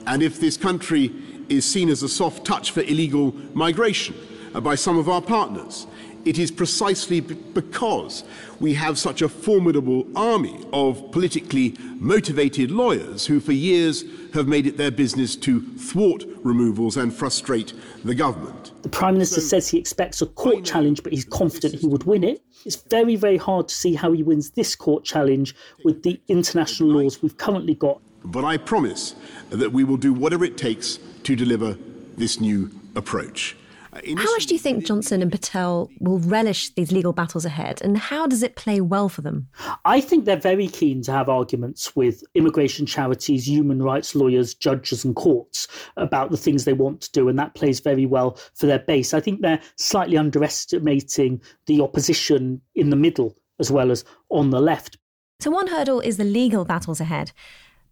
And 0.07 0.23
if 0.23 0.41
this 0.41 0.57
country 0.57 1.13
is 1.49 1.65
seen 1.65 1.89
as 1.89 2.03
a 2.03 2.09
soft 2.09 2.45
touch 2.45 2.71
for 2.71 2.81
illegal 2.81 3.35
migration 3.55 4.15
uh, 4.55 4.61
by 4.61 4.75
some 4.75 4.99
of 4.99 5.09
our 5.09 5.23
partners, 5.23 5.87
it 6.29 6.39
is 6.39 6.51
precisely 6.51 7.21
because 7.21 8.23
we 8.61 8.75
have 8.75 8.99
such 8.99 9.23
a 9.23 9.31
formidable 9.31 10.07
army 10.15 10.63
of 10.75 11.11
politically 11.11 11.75
motivated 11.95 12.71
lawyers 12.71 13.25
who, 13.25 13.41
for 13.41 13.53
years, 13.53 14.05
have 14.35 14.47
made 14.47 14.67
it 14.67 14.77
their 14.77 14.91
business 14.91 15.35
to 15.37 15.63
thwart 15.79 16.25
removals 16.45 16.99
and 16.99 17.15
frustrate 17.15 17.73
the 18.05 18.15
government. 18.15 18.73
The 18.83 18.91
Prime 18.91 19.15
Minister 19.15 19.41
so, 19.41 19.47
says 19.47 19.69
he 19.71 19.79
expects 19.79 20.21
a 20.21 20.27
court 20.27 20.67
challenge, 20.67 21.03
but 21.03 21.15
he's 21.15 21.25
confident 21.25 21.77
he 21.77 21.87
would 21.87 22.05
win 22.05 22.23
it. 22.23 22.43
It's 22.67 22.77
very, 22.77 23.17
very 23.17 23.39
hard 23.39 23.69
to 23.69 23.75
see 23.75 23.95
how 23.95 24.13
he 24.13 24.23
wins 24.23 24.51
this 24.51 24.77
court 24.77 25.05
challenge 25.05 25.55
with 25.83 26.03
the 26.03 26.21
international 26.29 26.91
laws 26.91 27.23
we've 27.23 27.39
currently 27.39 27.75
got. 27.75 28.03
But 28.23 28.45
I 28.45 28.59
promise 28.59 29.15
that 29.49 29.73
we 29.73 29.83
will 29.83 29.97
do 29.97 30.13
whatever 30.13 30.45
it 30.45 30.59
takes 30.59 30.99
to 31.23 31.35
deliver 31.35 31.79
this 32.19 32.39
new 32.39 32.71
approach. 32.95 33.57
Uh, 33.93 34.01
how 34.17 34.31
much 34.33 34.47
do 34.47 34.55
you 34.55 34.61
think 34.61 34.85
Johnson 34.85 35.23
and 35.23 35.33
Patel 35.33 35.91
will 36.01 36.19
relish 36.19 36.75
these 36.75 36.93
legal 36.93 37.13
battles 37.13 37.45
ahead, 37.45 37.81
and 37.83 37.97
how 37.97 38.27
does 38.27 38.43
it 38.43 38.57
play 38.57 38.81
well 38.81 39.09
for 39.09 39.23
them? 39.23 39.49
I 39.85 40.01
think 40.01 40.25
they're 40.25 40.37
very 40.37 40.69
keen 40.69 41.03
to 41.03 41.13
have 41.13 41.29
arguments 41.29 41.97
with 41.97 42.23
immigration 42.35 42.87
charities, 42.87 43.49
human 43.49 43.83
rights 43.83 44.15
lawyers, 44.15 44.55
judges, 44.55 45.05
and 45.05 45.17
courts 45.17 45.69
about 45.97 46.31
the 46.31 46.37
things 46.37 46.65
they 46.65 46.73
want 46.73 47.01
to 47.03 47.13
do, 47.13 47.29
and 47.29 47.39
that 47.39 47.55
plays 47.55 47.81
very 47.81 48.07
well 48.07 48.39
for 48.55 48.67
their 48.67 48.81
base. 48.81 49.15
I 49.15 49.21
think 49.21 49.41
they're 49.41 49.61
slightly 49.77 50.17
underestimating 50.17 51.41
the 51.67 51.81
opposition 51.81 52.61
in 52.75 52.91
the 52.91 52.97
middle 52.97 53.37
as 53.59 53.71
well 53.71 53.91
as 53.91 54.05
on 54.31 54.51
the 54.51 54.61
left. 54.61 54.99
So, 55.41 55.51
one 55.51 55.69
hurdle 55.69 56.01
is 56.01 56.17
the 56.17 56.25
legal 56.25 56.65
battles 56.65 57.01
ahead. 57.01 57.33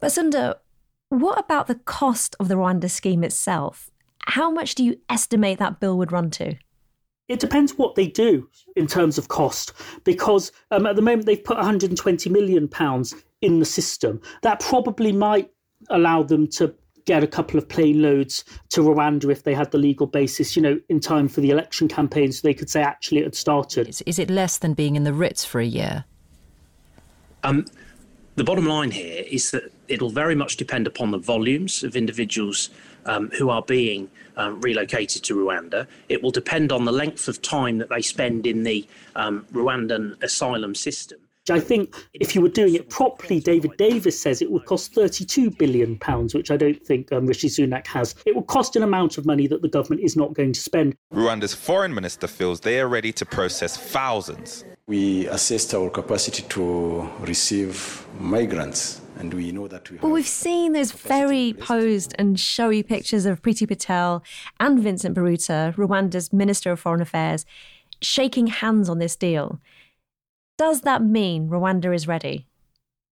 But, 0.01 0.09
Sundar, 0.09 0.57
what 1.09 1.39
about 1.39 1.67
the 1.69 1.77
cost 1.77 2.35
of 2.41 2.49
the 2.49 2.57
Rwanda 2.57 2.91
scheme 2.91 3.23
itself? 3.23 3.91
How 4.27 4.51
much 4.51 4.75
do 4.75 4.85
you 4.85 4.99
estimate 5.09 5.59
that 5.59 5.81
bill 5.81 5.97
would 5.99 6.13
run 6.13 6.31
to? 6.33 6.57
It 7.29 7.41
depends 7.41 7.77
what 7.77 7.97
they 7.97 8.07
do 8.07 8.49
in 8.77 8.87
terms 8.87 9.19
of 9.19 9.29
cost, 9.29 9.73
because 10.05 10.53
um, 10.71 10.87
at 10.87 10.95
the 10.95 11.03
moment 11.03 11.27
they've 11.27 11.43
put 11.43 11.57
120 11.57 12.31
million 12.31 12.69
pounds 12.69 13.15
in 13.41 13.59
the 13.59 13.65
system. 13.65 14.21
That 14.43 14.61
probably 14.61 15.13
might 15.13 15.51
allow 15.91 16.23
them 16.23 16.47
to 16.49 16.75
get 17.05 17.23
a 17.23 17.27
couple 17.27 17.59
of 17.59 17.69
plane 17.69 18.03
loads 18.03 18.45
to 18.71 18.81
Rwanda 18.81 19.31
if 19.31 19.45
they 19.45 19.55
had 19.55 19.71
the 19.71 19.79
legal 19.79 20.07
basis, 20.07 20.57
you 20.57 20.63
know, 20.63 20.81
in 20.89 21.01
time 21.01 21.29
for 21.29 21.41
the 21.41 21.51
election 21.51 21.89
campaign, 21.89 22.33
so 22.33 22.47
they 22.47 22.55
could 22.55 22.71
say 22.71 22.83
actually 22.83 23.21
it 23.21 23.25
had 23.25 23.35
started. 23.35 23.89
Is, 23.89 24.03
is 24.03 24.19
it 24.19 24.31
less 24.31 24.59
than 24.59 24.75
being 24.75 24.97
in 24.97 25.05
the 25.05 25.13
Ritz 25.13 25.45
for 25.45 25.61
a 25.61 25.67
year? 25.67 26.05
Um, 27.45 27.65
the 28.35 28.45
bottom 28.45 28.67
line 28.67 28.91
here 28.91 29.25
is 29.31 29.53
that 29.53 29.73
it'll 29.89 30.11
very 30.11 30.35
much 30.35 30.57
depend 30.57 30.87
upon 30.87 31.13
the 31.13 31.19
volumes 31.19 31.85
of 31.85 31.97
individuals 31.97 32.71
um, 33.07 33.31
who 33.39 33.51
are 33.51 33.63
being 33.63 34.11
um, 34.37 34.61
relocated 34.61 35.23
to 35.25 35.35
Rwanda. 35.35 35.87
It 36.09 36.23
will 36.23 36.31
depend 36.31 36.73
on 36.73 36.85
the 36.85 36.93
length 36.93 37.29
of 37.29 37.41
time 37.43 37.79
that 37.79 37.89
they 37.89 38.03
spend 38.03 38.47
in 38.47 38.63
the 38.63 38.87
um, 39.15 39.47
Rwandan 39.53 40.23
asylum 40.23 40.75
system. 40.75 41.19
I 41.51 41.61
think 41.61 41.95
if 42.13 42.35
you 42.35 42.41
were 42.41 42.49
doing 42.49 42.75
it 42.75 42.91
properly, 42.91 43.39
David 43.41 43.77
Davis 43.77 44.21
says 44.21 44.43
it 44.43 44.51
would 44.51 44.65
cost 44.65 44.93
32 44.95 45.51
billion 45.53 45.97
pounds, 45.99 46.35
which 46.35 46.51
I 46.51 46.57
don't 46.57 46.85
think 46.85 47.13
um, 47.13 47.27
Rishi 47.27 47.49
Sunak 47.49 47.87
has. 47.87 48.17
It 48.27 48.35
would 48.35 48.49
cost 48.49 48.75
an 48.75 48.83
amount 48.83 49.17
of 49.17 49.27
money 49.27 49.47
that 49.47 49.63
the 49.63 49.69
government 49.69 50.03
is 50.03 50.17
not 50.17 50.35
going 50.35 50.53
to 50.53 50.61
spend. 50.61 50.97
Rwanda's 51.13 51.55
foreign 51.55 51.95
minister 51.95 52.27
feels 52.27 52.61
they 52.61 52.81
are 52.81 52.89
ready 52.89 53.13
to 53.13 53.25
process 53.25 53.77
thousands. 53.77 54.65
We 54.89 55.29
assess 55.29 55.73
our 55.73 55.91
capacity 55.91 56.43
to 56.49 57.09
receive 57.21 58.07
migrants 58.19 59.01
and 59.17 59.33
we 59.33 59.51
know 59.51 59.67
that 59.67 59.91
we 59.91 59.99
well, 59.99 60.13
we've 60.13 60.27
seen 60.27 60.73
those 60.73 60.93
very 60.93 61.55
posed 61.55 62.15
and 62.19 62.39
showy 62.39 62.83
pictures 62.83 63.27
of 63.27 63.43
Priti 63.43 63.67
Patel 63.67 64.23
and 64.61 64.79
Vincent 64.79 65.17
Biruta, 65.17 65.75
Rwanda's 65.75 66.33
Minister 66.33 66.73
of 66.73 66.81
Foreign 66.81 67.01
Affairs, 67.01 67.47
shaking 68.03 68.47
hands 68.47 68.89
on 68.89 68.99
this 68.99 69.17
deal. 69.17 69.61
Does 70.59 70.83
that 70.83 71.03
mean 71.03 71.49
Rwanda 71.49 71.95
is 71.95 72.07
ready? 72.07 72.47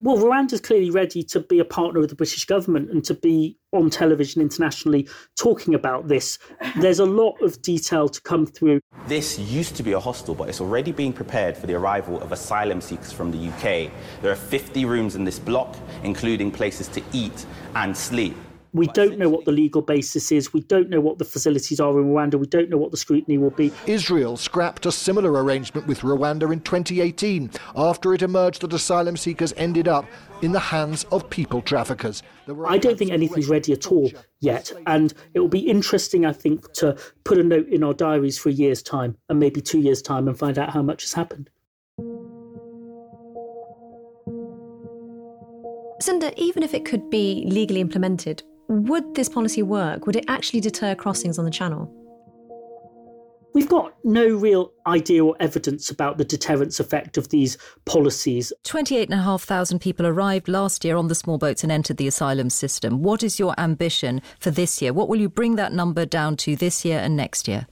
Well, 0.01 0.19
Rwanda's 0.19 0.61
clearly 0.61 0.91
ready 0.91 1.23
to 1.25 1.41
be 1.41 1.59
a 1.59 1.65
partner 1.65 2.01
of 2.01 2.09
the 2.09 2.15
British 2.15 2.45
government 2.45 2.91
and 2.91 3.03
to 3.05 3.15
be 3.15 3.57
on 3.75 3.91
television 3.91 4.41
internationally 4.41 5.09
talking 5.37 5.75
about 5.75 6.09
this. 6.09 6.39
There's 6.81 7.01
a 7.01 7.05
lot 7.05 7.41
of 7.43 7.61
detail 7.63 8.09
to 8.09 8.21
come 8.23 8.47
through. 8.47 8.81
This 9.07 9.39
used 9.39 9.77
to 9.77 9.83
be 9.83 9.93
a 9.93 10.01
hostel, 10.01 10.35
but 10.35 10.49
it's 10.49 10.61
already 10.61 10.93
being 10.93 11.13
prepared 11.13 11.57
for 11.57 11.67
the 11.67 11.75
arrival 11.75 12.21
of 12.23 12.33
asylum 12.33 12.81
seekers 12.81 13.13
from 13.13 13.31
the 13.31 13.49
UK. 13.49 13.91
There 14.23 14.31
are 14.31 14.37
50 14.37 14.85
rooms 14.85 15.17
in 15.17 15.25
this 15.25 15.39
block, 15.39 15.77
including 16.03 16.51
places 16.51 16.89
to 16.89 17.03
eat 17.13 17.45
and 17.75 17.97
sleep. 17.97 18.37
We 18.75 18.89
don't 18.89 19.19
know 19.19 19.29
what 19.29 19.45
the 19.45 19.53
legal 19.53 19.83
basis 19.83 20.33
is. 20.33 20.53
We 20.53 20.63
don't 20.63 20.91
know 20.91 21.01
what 21.01 21.19
the 21.19 21.25
facilities 21.25 21.79
are 21.79 21.97
in 22.01 22.07
Rwanda. 22.07 22.35
We 22.35 22.49
don't 22.49 22.69
know 22.69 22.77
what 22.77 22.91
the 22.91 22.97
scrutiny 22.97 23.39
will 23.39 23.51
be. 23.51 23.73
Israel 23.87 24.37
scrapped 24.37 24.85
a 24.85 24.91
similar 24.91 25.45
arrangement 25.45 25.87
with 25.87 26.01
Rwanda 26.01 26.53
in 26.53 26.59
2018 26.59 27.53
after 27.77 28.15
it 28.15 28.23
emerged 28.23 28.63
that 28.63 28.73
asylum 28.73 29.17
seekers 29.17 29.55
ended 29.57 29.87
up 29.87 30.07
in 30.45 30.53
the 30.53 30.61
hands 30.61 31.05
of 31.11 31.29
people 31.31 31.63
traffickers. 31.63 32.23
I 32.69 32.77
don't 32.77 32.99
think 32.99 33.11
anything's 33.11 33.49
ready 33.49 33.73
at 33.73 33.91
all 33.91 34.13
yet. 34.41 34.71
And 34.87 35.15
it 35.33 35.41
will 35.41 35.49
be 35.49 35.61
interesting, 35.61 36.27
I 36.27 36.33
think, 36.33 36.71
to 36.75 36.97
put 37.25 37.39
a 37.39 37.43
note 37.43 37.67
in 37.69 37.83
our 37.83 37.95
diaries 37.95 38.39
for 38.39 38.51
a 38.51 38.53
year's 38.53 38.83
time 38.83 39.17
and 39.31 39.41
maybe 39.41 39.63
two 39.63 39.81
years' 39.81 40.03
time 40.03 40.29
and 40.29 40.39
find 40.39 40.59
out 40.59 40.71
how 40.71 40.83
much 40.83 41.03
has 41.03 41.15
happened. 41.15 41.49
Sundar, 46.03 46.35
even 46.37 46.63
if 46.63 46.75
it 46.75 46.85
could 46.85 47.09
be 47.09 47.45
legally 47.47 47.81
implemented, 47.81 48.43
would 48.69 49.15
this 49.15 49.31
policy 49.31 49.63
work? 49.63 50.05
Would 50.07 50.17
it 50.17 50.27
actually 50.29 50.61
deter 50.61 50.95
crossings 50.95 51.39
on 51.39 51.47
the 51.47 51.51
channel? 51.51 51.91
We've 53.55 53.69
got 53.69 53.95
no 54.03 54.27
real 54.27 54.73
idea 54.85 55.25
or 55.25 55.37
evidence 55.39 55.89
about 55.89 56.19
the 56.19 56.25
deterrence 56.25 56.81
effect 56.81 57.17
of 57.17 57.29
these 57.29 57.57
policies. 57.85 58.53
28,500 58.65 59.81
people 59.81 60.09
arrived 60.09 60.49
last 60.49 60.85
year 60.85 60.97
on 60.97 61.07
the 61.07 61.15
small 61.15 61.39
boats 61.39 61.63
and 61.63 61.71
entered 61.71 61.97
the 61.97 62.09
asylum 62.09 62.51
system. 62.51 63.01
What 63.05 63.23
is 63.23 63.39
your 63.39 63.55
ambition 63.57 64.23
for 64.41 64.51
this 64.51 64.83
year? 64.83 64.93
What 64.93 65.09
will 65.09 65.21
you 65.21 65.29
bring 65.29 65.55
that 65.55 65.73
number 65.73 66.05
down 66.05 66.37
to 66.39 66.57
this 66.57 66.85
year 66.85 66.99
and 66.99 67.17
next 67.17 67.47
year? 67.47 67.69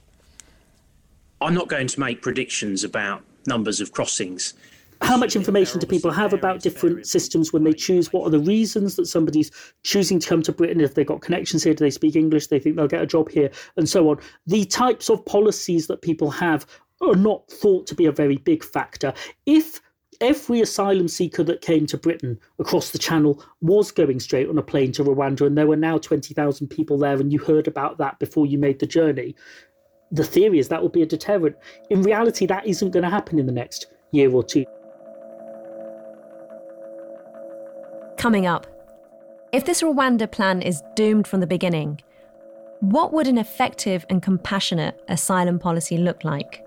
I'm 1.41 1.53
not 1.53 1.67
going 1.67 1.87
to 1.87 1.99
make 1.99 2.21
predictions 2.21 2.85
about 2.85 3.21
numbers 3.45 3.81
of 3.81 3.91
crossings 3.91 4.53
how 5.03 5.17
much 5.17 5.35
information 5.35 5.79
do 5.79 5.85
people 5.85 6.11
have 6.11 6.33
about 6.33 6.61
different 6.61 7.05
systems 7.05 7.51
when 7.51 7.63
they 7.63 7.73
choose? 7.73 8.13
What 8.13 8.25
are 8.25 8.29
the 8.29 8.39
reasons 8.39 8.95
that 8.95 9.05
somebody's 9.05 9.51
choosing 9.83 10.19
to 10.19 10.27
come 10.27 10.41
to 10.43 10.51
Britain? 10.51 10.81
If 10.81 10.95
they've 10.95 11.05
got 11.05 11.21
connections 11.21 11.63
here, 11.63 11.73
do 11.73 11.83
they 11.83 11.91
speak 11.91 12.15
English? 12.15 12.47
They 12.47 12.59
think 12.59 12.75
they'll 12.75 12.87
get 12.87 13.01
a 13.01 13.07
job 13.07 13.29
here, 13.29 13.51
and 13.75 13.87
so 13.87 14.09
on. 14.09 14.19
The 14.47 14.65
types 14.65 15.09
of 15.09 15.25
policies 15.25 15.87
that 15.87 16.01
people 16.01 16.31
have 16.31 16.65
are 17.01 17.15
not 17.15 17.49
thought 17.51 17.85
to 17.87 17.95
be 17.95 18.05
a 18.05 18.11
very 18.11 18.37
big 18.37 18.63
factor. 18.63 19.13
If 19.45 19.81
every 20.21 20.61
asylum 20.61 21.09
seeker 21.09 21.43
that 21.43 21.61
came 21.61 21.85
to 21.87 21.97
Britain 21.97 22.39
across 22.59 22.91
the 22.91 22.97
channel 22.97 23.43
was 23.61 23.91
going 23.91 24.19
straight 24.21 24.47
on 24.47 24.57
a 24.57 24.63
plane 24.63 24.93
to 24.93 25.03
Rwanda, 25.03 25.45
and 25.45 25.57
there 25.57 25.67
were 25.67 25.75
now 25.75 25.97
20,000 25.97 26.67
people 26.67 26.97
there, 26.97 27.15
and 27.15 27.33
you 27.33 27.39
heard 27.39 27.67
about 27.67 27.97
that 27.97 28.19
before 28.19 28.45
you 28.45 28.57
made 28.57 28.79
the 28.79 28.87
journey. 28.87 29.35
The 30.11 30.23
theory 30.23 30.59
is 30.59 30.69
that 30.69 30.81
will 30.81 30.89
be 30.89 31.01
a 31.01 31.07
deterrent. 31.07 31.57
In 31.89 32.03
reality, 32.03 32.45
that 32.45 32.65
isn't 32.65 32.91
going 32.91 33.03
to 33.03 33.09
happen 33.09 33.37
in 33.37 33.47
the 33.47 33.51
next 33.51 33.87
year 34.11 34.31
or 34.31 34.43
two. 34.43 34.65
Coming 38.23 38.45
up, 38.45 38.67
if 39.51 39.65
this 39.65 39.81
Rwanda 39.81 40.31
plan 40.31 40.61
is 40.61 40.81
doomed 40.95 41.27
from 41.27 41.41
the 41.41 41.45
beginning, 41.45 41.99
what 42.79 43.11
would 43.11 43.27
an 43.27 43.37
effective 43.37 44.05
and 44.09 44.23
compassionate 44.23 45.03
asylum 45.09 45.59
policy 45.59 45.97
look 45.97 46.23
like? 46.23 46.65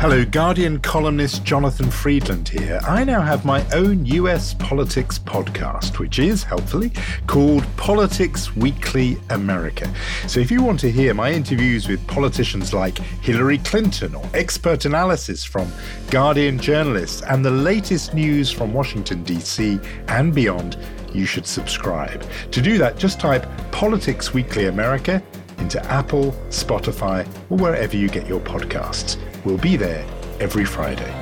Hello, 0.00 0.24
Guardian 0.24 0.78
columnist 0.78 1.42
Jonathan 1.42 1.90
Freedland 1.90 2.48
here. 2.48 2.78
I 2.86 3.02
now 3.02 3.20
have 3.20 3.44
my 3.44 3.68
own 3.72 4.06
US 4.06 4.54
politics 4.54 5.18
podcast, 5.18 5.98
which 5.98 6.20
is, 6.20 6.44
helpfully, 6.44 6.92
called 7.26 7.64
Politics 7.76 8.54
Weekly 8.54 9.18
America. 9.30 9.92
So 10.28 10.38
if 10.38 10.52
you 10.52 10.62
want 10.62 10.78
to 10.80 10.90
hear 10.92 11.14
my 11.14 11.32
interviews 11.32 11.88
with 11.88 12.06
politicians 12.06 12.72
like 12.72 12.98
Hillary 12.98 13.58
Clinton 13.58 14.14
or 14.14 14.24
expert 14.34 14.84
analysis 14.84 15.42
from 15.42 15.68
Guardian 16.12 16.60
journalists 16.60 17.22
and 17.22 17.44
the 17.44 17.50
latest 17.50 18.14
news 18.14 18.52
from 18.52 18.72
Washington, 18.72 19.24
D.C. 19.24 19.80
and 20.06 20.32
beyond, 20.32 20.78
you 21.12 21.26
should 21.26 21.46
subscribe. 21.46 22.24
To 22.52 22.60
do 22.62 22.78
that, 22.78 22.98
just 22.98 23.18
type 23.18 23.48
Politics 23.72 24.32
Weekly 24.32 24.66
America 24.66 25.20
into 25.58 25.84
Apple, 25.86 26.32
Spotify, 26.48 27.26
or 27.50 27.58
wherever 27.58 27.96
you 27.96 28.08
get 28.08 28.26
your 28.26 28.40
podcasts. 28.40 29.16
We'll 29.44 29.58
be 29.58 29.76
there 29.76 30.04
every 30.40 30.64
Friday. 30.64 31.14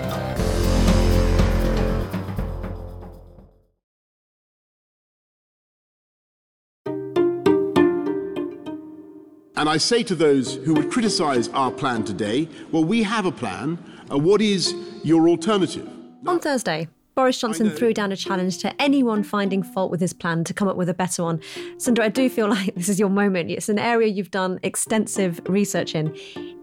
And 9.59 9.71
I 9.71 9.79
say 9.79 10.03
to 10.03 10.15
those 10.15 10.57
who 10.57 10.75
would 10.75 10.91
criticize 10.91 11.49
our 11.49 11.71
plan 11.71 12.05
today, 12.05 12.47
well, 12.73 12.85
we 12.85 13.03
have 13.03 13.25
a 13.25 13.33
plan. 13.33 13.79
Uh, 14.11 14.19
what 14.19 14.43
is 14.43 14.75
your 15.03 15.29
alternative? 15.31 15.89
On 16.27 16.39
Thursday, 16.39 16.89
Boris 17.17 17.41
Johnson 17.41 17.71
threw 17.71 17.95
down 17.95 18.13
a 18.13 18.17
challenge 18.17 18.59
to 18.59 18.83
anyone 18.83 19.23
finding 19.23 19.63
fault 19.63 19.91
with 19.91 20.03
his 20.03 20.13
plan 20.13 20.45
to 20.45 20.53
come 20.53 20.69
up 20.69 20.77
with 20.77 20.91
a 20.91 20.95
better 20.95 21.23
one. 21.23 21.39
Sundar, 21.79 22.01
I 22.01 22.09
do 22.11 22.29
feel 22.29 22.47
like 22.51 22.75
this 22.75 22.91
is 22.91 23.01
your 23.01 23.09
moment. 23.09 23.51
It's 23.51 23.71
an 23.71 23.79
area 23.79 24.09
you've 24.09 24.31
done 24.31 24.61
extensive 24.63 25.41
research 25.49 25.95
in. 25.95 26.15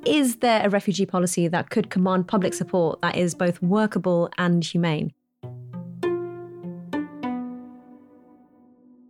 Is 0.06 0.38
there 0.38 0.64
a 0.64 0.70
refugee 0.70 1.08
policy 1.08 1.48
that 1.48 1.72
could 1.72 1.90
command 1.90 2.28
public 2.28 2.54
support 2.54 3.02
that 3.02 3.18
is 3.18 3.34
both 3.34 3.64
workable 3.64 4.30
and 4.38 4.64
humane? 4.64 5.12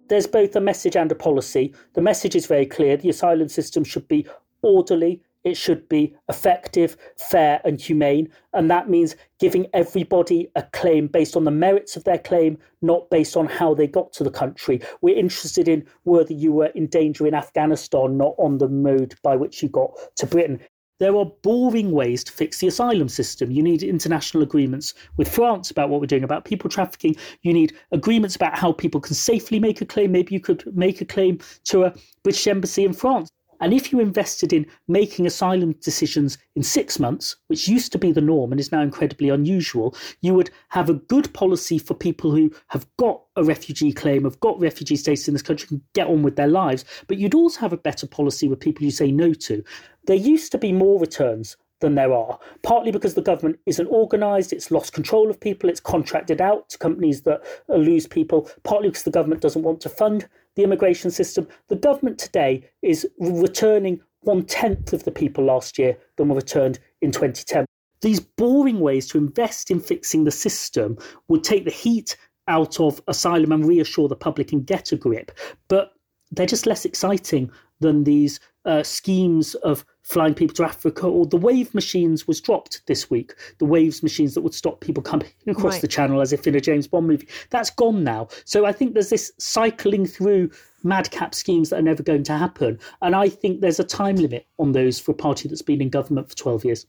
There's 0.08 0.28
both 0.28 0.56
a 0.56 0.62
message 0.62 0.96
and 0.96 1.12
a 1.12 1.16
policy. 1.16 1.74
The 1.94 2.02
message 2.02 2.38
is 2.38 2.46
very 2.46 2.66
clear 2.66 2.96
the 2.96 3.10
asylum 3.10 3.50
system 3.50 3.84
should 3.84 4.08
be 4.08 4.26
orderly, 4.62 5.22
it 5.44 5.58
should 5.58 5.88
be 5.90 6.16
effective, 6.30 6.98
fair, 7.18 7.62
and 7.66 7.80
humane. 7.80 8.30
And 8.54 8.70
that 8.72 8.90
means 8.90 9.16
giving 9.40 9.68
everybody 9.74 10.50
a 10.56 10.64
claim 10.64 11.08
based 11.08 11.36
on 11.36 11.44
the 11.44 11.52
merits 11.52 11.96
of 11.96 12.04
their 12.04 12.18
claim, 12.18 12.58
not 12.82 13.10
based 13.10 13.36
on 13.36 13.48
how 13.48 13.74
they 13.74 13.88
got 13.88 14.14
to 14.14 14.24
the 14.24 14.32
country. 14.32 14.82
We're 15.02 15.18
interested 15.18 15.68
in 15.68 15.86
whether 16.04 16.34
you 16.34 16.54
were 16.54 16.68
in 16.68 16.88
danger 16.88 17.28
in 17.28 17.34
Afghanistan, 17.34 18.18
not 18.18 18.36
on 18.38 18.58
the 18.58 18.70
mode 18.70 19.16
by 19.22 19.36
which 19.36 19.62
you 19.62 19.70
got 19.70 19.92
to 20.18 20.26
Britain. 20.26 20.60
There 21.00 21.18
are 21.18 21.26
boring 21.26 21.92
ways 21.92 22.24
to 22.24 22.32
fix 22.32 22.60
the 22.60 22.68
asylum 22.68 23.10
system. 23.10 23.52
You 23.52 23.64
need 23.64 23.84
international 23.84 24.44
agreements 24.44 24.94
with 25.18 25.28
France 25.28 25.70
about 25.72 25.90
what 25.90 26.00
we're 26.00 26.08
doing 26.08 26.24
about 26.24 26.46
people 26.46 26.70
trafficking. 26.70 27.16
You 27.42 27.52
need 27.52 27.74
agreements 27.92 28.36
about 28.36 28.58
how 28.58 28.72
people 28.72 29.02
can 29.02 29.16
safely 29.16 29.60
make 29.60 29.82
a 29.82 29.86
claim. 29.86 30.12
Maybe 30.14 30.34
you 30.34 30.40
could 30.40 30.64
make 30.78 31.02
a 31.02 31.06
claim 31.06 31.40
to 31.66 31.86
a 31.86 31.94
British 32.24 32.48
embassy 32.48 32.86
in 32.86 32.94
France. 32.94 33.30
And 33.64 33.74
if 33.74 33.94
you 33.94 34.02
invested 34.02 34.52
in 34.52 34.68
making 34.90 35.26
asylum 35.26 35.72
decisions 35.80 36.38
in 36.58 36.64
six 36.64 37.00
months, 37.00 37.38
which 37.48 37.70
used 37.70 37.94
to 37.94 37.98
be 37.98 38.12
the 38.12 38.20
norm 38.20 38.52
and 38.52 38.60
is 38.60 38.74
now 38.74 38.82
incredibly 38.82 39.30
unusual, 39.30 39.96
you 40.20 40.34
would 40.34 40.50
have 40.68 40.90
a 40.90 40.96
good 40.96 41.34
policy 41.34 41.80
for 41.80 41.94
people 41.94 42.32
who 42.32 42.52
have 42.68 42.86
got 42.98 43.22
a 43.38 43.44
refugee 43.46 43.94
claim, 43.94 44.26
have 44.26 44.42
got 44.42 44.60
refugee 44.60 44.98
status 44.98 45.30
in 45.30 45.34
this 45.34 45.42
country, 45.42 45.70
can 45.70 45.82
get 45.94 46.08
on 46.08 46.24
with 46.24 46.36
their 46.36 46.50
lives. 46.50 46.84
But 47.08 47.20
you'd 47.20 47.34
also 47.34 47.62
have 47.62 47.72
a 47.72 47.78
better 47.78 48.06
policy 48.06 48.50
with 48.50 48.60
people 48.60 48.84
you 48.84 48.92
say 48.92 49.14
no 49.14 49.34
to. 49.34 49.64
There 50.08 50.18
used 50.18 50.52
to 50.52 50.58
be 50.58 50.74
more 50.74 51.00
returns 51.00 51.56
than 51.80 51.96
there 51.96 52.12
are, 52.12 52.40
partly 52.64 52.92
because 52.92 53.14
the 53.14 53.22
government 53.22 53.60
isn't 53.66 53.88
organised, 53.88 54.52
it's 54.52 54.72
lost 54.72 54.92
control 54.92 55.30
of 55.30 55.40
people, 55.40 55.70
it's 55.70 55.80
contracted 55.80 56.42
out 56.42 56.68
to 56.70 56.78
companies 56.78 57.22
that 57.22 57.42
uh, 57.70 57.76
lose 57.76 58.08
people, 58.08 58.50
partly 58.64 58.90
because 58.90 59.04
the 59.04 59.12
government 59.12 59.42
doesn't 59.42 59.64
want 59.64 59.80
to 59.82 59.90
fund 59.90 60.28
the 60.56 60.64
immigration 60.64 61.12
system. 61.12 61.48
The 61.68 61.76
government 61.76 62.20
today 62.20 62.70
is 62.82 63.08
returning 63.20 64.02
one 64.22 64.44
tenth 64.44 64.94
of 64.94 65.04
the 65.04 65.12
people 65.12 65.44
last 65.44 65.78
year 65.78 65.98
than 66.18 66.30
were 66.30 66.36
returned 66.36 66.80
in 67.02 67.12
2010. 67.12 67.66
These 68.02 68.20
boring 68.20 68.80
ways 68.80 69.08
to 69.08 69.18
invest 69.18 69.72
in 69.72 69.80
fixing 69.80 70.24
the 70.24 70.32
system 70.32 70.98
would 71.28 71.44
take 71.44 71.66
the 71.66 71.72
heat 71.72 72.18
out 72.48 72.80
of 72.80 73.02
asylum 73.08 73.52
and 73.52 73.66
reassure 73.66 74.08
the 74.08 74.16
public 74.16 74.52
and 74.52 74.66
get 74.66 74.92
a 74.92 74.98
grip. 74.98 75.32
But 75.70 75.94
they're 76.32 76.46
just 76.46 76.66
less 76.66 76.84
exciting 76.84 77.52
than 77.84 78.04
these 78.04 78.40
uh, 78.66 78.82
schemes 78.82 79.56
of 79.56 79.86
flying 80.02 80.34
people 80.34 80.56
to 80.56 80.64
Africa, 80.64 81.08
or 81.08 81.26
the 81.26 81.38
wave 81.38 81.74
machines 81.74 82.28
was 82.28 82.42
dropped 82.42 82.86
this 82.88 83.10
week. 83.10 83.34
The 83.60 83.66
waves 83.66 84.04
machines 84.04 84.34
that 84.34 84.42
would 84.42 84.54
stop 84.54 84.82
people 84.82 85.04
coming 85.04 85.30
across 85.48 85.74
right. 85.74 85.82
the 85.82 85.88
channel 85.88 86.22
as 86.22 86.34
if 86.34 86.48
in 86.48 86.56
a 86.56 86.62
James 86.62 86.88
Bond 86.88 87.08
movie. 87.08 87.28
That's 87.50 87.70
gone 87.70 88.04
now. 88.04 88.28
So 88.46 88.66
I 88.66 88.72
think 88.72 88.94
there's 88.94 89.10
this 89.10 89.32
cycling 89.38 90.06
through 90.06 90.50
madcap 90.84 91.34
schemes 91.34 91.70
that 91.70 91.80
are 91.80 91.84
never 91.84 92.04
going 92.04 92.24
to 92.24 92.38
happen. 92.38 92.80
And 93.02 93.16
I 93.16 93.30
think 93.30 93.62
there's 93.62 93.80
a 93.80 93.86
time 93.86 94.16
limit 94.18 94.48
on 94.60 94.74
those 94.74 95.00
for 95.00 95.12
a 95.12 95.16
party 95.16 95.48
that's 95.48 95.62
been 95.62 95.82
in 95.82 95.90
government 95.90 96.30
for 96.30 96.36
12 96.36 96.66
years. 96.66 96.86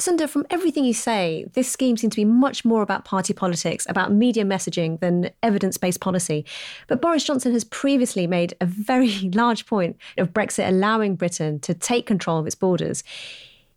Sundar, 0.00 0.28
from 0.28 0.46
everything 0.48 0.84
you 0.84 0.94
say, 0.94 1.46
this 1.54 1.68
scheme 1.68 1.96
seems 1.96 2.12
to 2.12 2.20
be 2.20 2.24
much 2.24 2.64
more 2.64 2.82
about 2.82 3.04
party 3.04 3.32
politics, 3.32 3.84
about 3.88 4.12
media 4.12 4.44
messaging 4.44 5.00
than 5.00 5.30
evidence 5.42 5.76
based 5.76 6.00
policy. 6.00 6.44
But 6.86 7.02
Boris 7.02 7.24
Johnson 7.24 7.52
has 7.52 7.64
previously 7.64 8.28
made 8.28 8.54
a 8.60 8.66
very 8.66 9.10
large 9.34 9.66
point 9.66 9.96
of 10.16 10.32
Brexit 10.32 10.68
allowing 10.68 11.16
Britain 11.16 11.58
to 11.60 11.74
take 11.74 12.06
control 12.06 12.38
of 12.38 12.46
its 12.46 12.54
borders. 12.54 13.02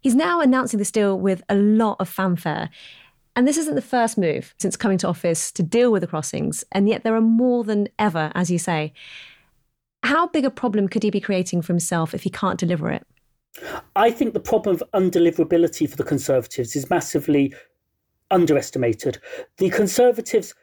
He's 0.02 0.14
now 0.14 0.42
announcing 0.42 0.78
this 0.78 0.92
deal 0.92 1.20
with 1.20 1.42
a 1.50 1.56
lot 1.56 1.98
of 2.00 2.08
fanfare. 2.08 2.70
And 3.36 3.48
this 3.48 3.58
isn't 3.58 3.76
the 3.76 3.82
first 3.82 4.16
move 4.16 4.54
since 4.60 4.78
coming 4.78 5.00
to 5.00 5.08
office 5.08 5.52
to 5.54 5.64
deal 5.64 5.92
with 5.92 6.02
the 6.02 6.08
crossings, 6.08 6.64
and 6.72 6.88
yet 6.88 7.04
there 7.04 7.16
are 7.16 7.22
more 7.22 7.64
than 7.64 7.88
ever, 7.98 8.32
as 8.36 8.52
you 8.52 8.60
say. 8.60 8.94
How 10.04 10.28
big 10.28 10.46
a 10.46 10.52
problem 10.52 10.88
could 10.88 11.02
he 11.02 11.10
be 11.10 11.22
creating 11.22 11.62
for 11.64 11.74
himself 11.74 12.14
if 12.14 12.24
he 12.24 12.30
can't 12.30 12.60
deliver 12.60 12.92
it? 12.92 13.08
I 13.96 14.12
think 14.12 14.34
the 14.34 14.40
problem 14.40 14.76
of 14.76 14.84
undeliverability 14.94 15.90
for 15.90 15.98
the 15.98 16.04
Conservatives 16.04 16.76
is 16.76 16.90
massively 16.90 17.54
underestimated. 18.30 19.20
The 19.58 19.70
Conservatives 19.70 20.54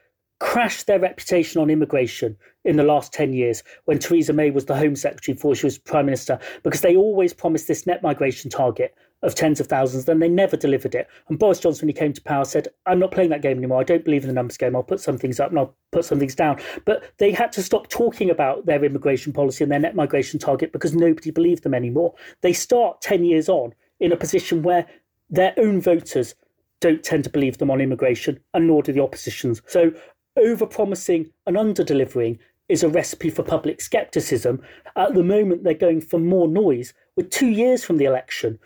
crashed 0.40 0.86
their 0.86 1.00
reputation 1.00 1.60
on 1.60 1.68
immigration 1.68 2.36
in 2.64 2.76
the 2.76 2.84
last 2.84 3.12
10 3.12 3.32
years 3.32 3.62
when 3.86 3.98
Theresa 3.98 4.32
May 4.32 4.50
was 4.50 4.66
the 4.66 4.76
Home 4.76 4.94
Secretary 4.94 5.34
before 5.34 5.54
she 5.54 5.66
was 5.66 5.78
Prime 5.78 6.06
Minister 6.06 6.38
because 6.62 6.80
they 6.80 6.96
always 6.96 7.34
promised 7.34 7.66
this 7.66 7.86
net 7.86 8.02
migration 8.02 8.50
target 8.50 8.94
of 9.22 9.34
tens 9.34 9.58
of 9.60 9.66
thousands, 9.66 10.04
then 10.04 10.20
they 10.20 10.28
never 10.28 10.56
delivered 10.56 10.94
it. 10.94 11.08
And 11.28 11.38
Boris 11.38 11.60
Johnson, 11.60 11.86
when 11.86 11.94
he 11.94 11.98
came 11.98 12.12
to 12.12 12.22
power, 12.22 12.44
said, 12.44 12.68
I'm 12.86 12.98
not 12.98 13.10
playing 13.10 13.30
that 13.30 13.42
game 13.42 13.58
anymore. 13.58 13.80
I 13.80 13.84
don't 13.84 14.04
believe 14.04 14.22
in 14.22 14.28
the 14.28 14.34
numbers 14.34 14.56
game. 14.56 14.76
I'll 14.76 14.82
put 14.82 15.00
some 15.00 15.18
things 15.18 15.40
up 15.40 15.50
and 15.50 15.58
I'll 15.58 15.74
put 15.90 16.04
some 16.04 16.18
things 16.18 16.34
down. 16.34 16.60
But 16.84 17.04
they 17.18 17.32
had 17.32 17.50
to 17.52 17.62
stop 17.62 17.88
talking 17.88 18.30
about 18.30 18.66
their 18.66 18.84
immigration 18.84 19.32
policy 19.32 19.64
and 19.64 19.72
their 19.72 19.80
net 19.80 19.96
migration 19.96 20.38
target 20.38 20.72
because 20.72 20.94
nobody 20.94 21.30
believed 21.30 21.64
them 21.64 21.74
anymore. 21.74 22.14
They 22.42 22.52
start 22.52 23.00
10 23.00 23.24
years 23.24 23.48
on 23.48 23.74
in 23.98 24.12
a 24.12 24.16
position 24.16 24.62
where 24.62 24.86
their 25.30 25.52
own 25.58 25.80
voters 25.80 26.34
don't 26.80 27.02
tend 27.02 27.24
to 27.24 27.30
believe 27.30 27.58
them 27.58 27.70
on 27.70 27.80
immigration, 27.80 28.38
and 28.54 28.68
nor 28.68 28.82
do 28.82 28.92
the 28.92 29.02
opposition's. 29.02 29.60
So 29.66 29.92
over 30.36 30.64
promising 30.64 31.30
and 31.46 31.56
under 31.56 31.82
delivering 31.82 32.38
is 32.68 32.82
a 32.82 32.88
recipe 32.88 33.30
for 33.30 33.42
public 33.42 33.80
scepticism. 33.80 34.60
At 34.94 35.14
the 35.14 35.24
moment, 35.24 35.64
they're 35.64 35.74
going 35.74 36.00
for 36.00 36.18
more 36.18 36.46
noise. 36.46 36.92
We're 37.16 37.26
two 37.26 37.48
years 37.48 37.82
from 37.82 37.96
the 37.96 38.04
election 38.04 38.58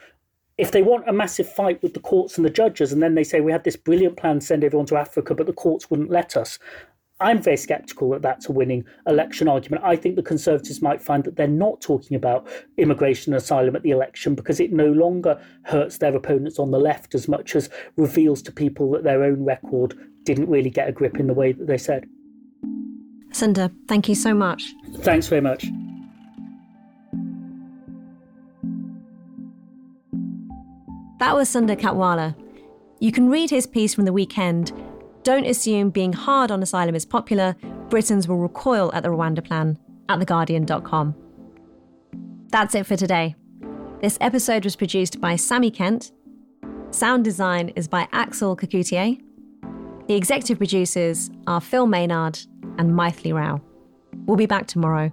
if 0.59 0.71
they 0.71 0.83
want 0.83 1.09
a 1.09 1.13
massive 1.13 1.51
fight 1.51 1.83
with 1.83 1.95
the 1.95 2.01
courts 2.01 2.37
and 2.37 2.45
the 2.45 2.51
judges, 2.51 2.93
and 2.93 3.03
then 3.03 3.15
they 3.15 3.25
say 3.25 3.41
we 3.41 3.53
had 3.53 3.65
this 3.65 3.77
brilliant 3.77 4.17
plan 4.17 4.41
to 4.41 4.47
send 4.47 4.65
everyone 4.65 4.87
to 4.87 4.97
Africa, 4.97 5.35
but 5.35 5.47
the 5.47 5.53
courts 5.53 5.91
wouldn't 5.91 6.11
let 6.11 6.37
us. 6.37 6.59
I'm 7.21 7.41
very 7.41 7.57
sceptical 7.57 8.11
that 8.11 8.23
that's 8.23 8.49
a 8.49 8.53
winning 8.53 8.85
election 9.07 9.47
argument. 9.47 9.85
I 9.85 9.95
think 9.95 10.17
the 10.17 10.23
Conservatives 10.23 10.83
might 10.83 11.01
find 11.01 11.23
that 11.25 11.37
they're 11.37 11.47
not 11.47 11.81
talking 11.81 12.17
about 12.17 12.49
immigration 12.77 13.33
and 13.33 13.41
asylum 13.41 13.77
at 13.77 13.83
the 13.83 13.91
election 13.91 14.35
because 14.35 14.59
it 14.59 14.73
no 14.73 14.91
longer 14.91 15.41
hurts 15.63 15.99
their 15.99 16.15
opponents 16.17 16.59
on 16.59 16.73
the 16.73 16.81
left 16.81 17.15
as 17.15 17.29
much 17.29 17.55
as 17.55 17.71
reveals 17.97 18.43
to 18.43 18.53
people 18.53 18.91
that 18.91 19.05
their 19.05 19.23
own 19.23 19.45
record 19.45 19.95
didn't 20.25 20.51
really 20.51 20.71
get 20.71 20.89
a 20.89 20.93
grip 20.93 21.19
in 21.21 21.29
the 21.29 21.35
way 21.35 21.53
that 21.53 21.69
they 21.69 21.79
said. 21.79 22.07
Sundar, 23.31 23.73
thank 23.87 24.09
you 24.09 24.15
so 24.15 24.35
much. 24.35 24.65
Thanks 24.99 25.29
very 25.29 25.41
much. 25.41 25.67
That 31.23 31.37
was 31.37 31.49
Sundar 31.49 31.79
Katwala. 31.79 32.35
You 32.99 33.13
can 33.13 33.31
read 33.31 33.49
his 33.49 33.65
piece 33.65 33.95
from 33.95 34.07
the 34.07 34.13
weekend. 34.13 34.73
Don't 35.23 35.47
assume 35.47 35.91
being 35.91 36.13
hard 36.13 36.51
on 36.51 36.65
asylum 36.65 36.97
is 36.97 37.07
popular. 37.07 37.55
Britons 37.91 38.27
will 38.27 38.39
recoil 38.39 38.91
at 38.93 39.05
the 39.05 39.09
Rwanda 39.09 39.45
plan 39.45 39.79
at 40.09 40.19
theguardian.com. 40.19 41.15
That's 42.49 42.75
it 42.75 42.87
for 42.87 42.97
today. 42.97 43.37
This 44.01 44.19
episode 44.21 44.65
was 44.65 44.75
produced 44.75 45.21
by 45.21 45.37
Sammy 45.37 45.71
Kent. 45.71 46.11
Sound 46.91 47.23
design 47.23 47.69
is 47.77 47.87
by 47.87 48.09
Axel 48.11 48.57
Kacoutié. 48.57 49.23
The 50.09 50.15
executive 50.15 50.59
producers 50.59 51.31
are 51.47 51.61
Phil 51.61 51.87
Maynard 51.87 52.41
and 52.79 52.91
Maithili 52.95 53.33
Rao. 53.33 53.61
We'll 54.27 54.37
be 54.37 54.47
back 54.47 54.67
tomorrow. 54.67 55.13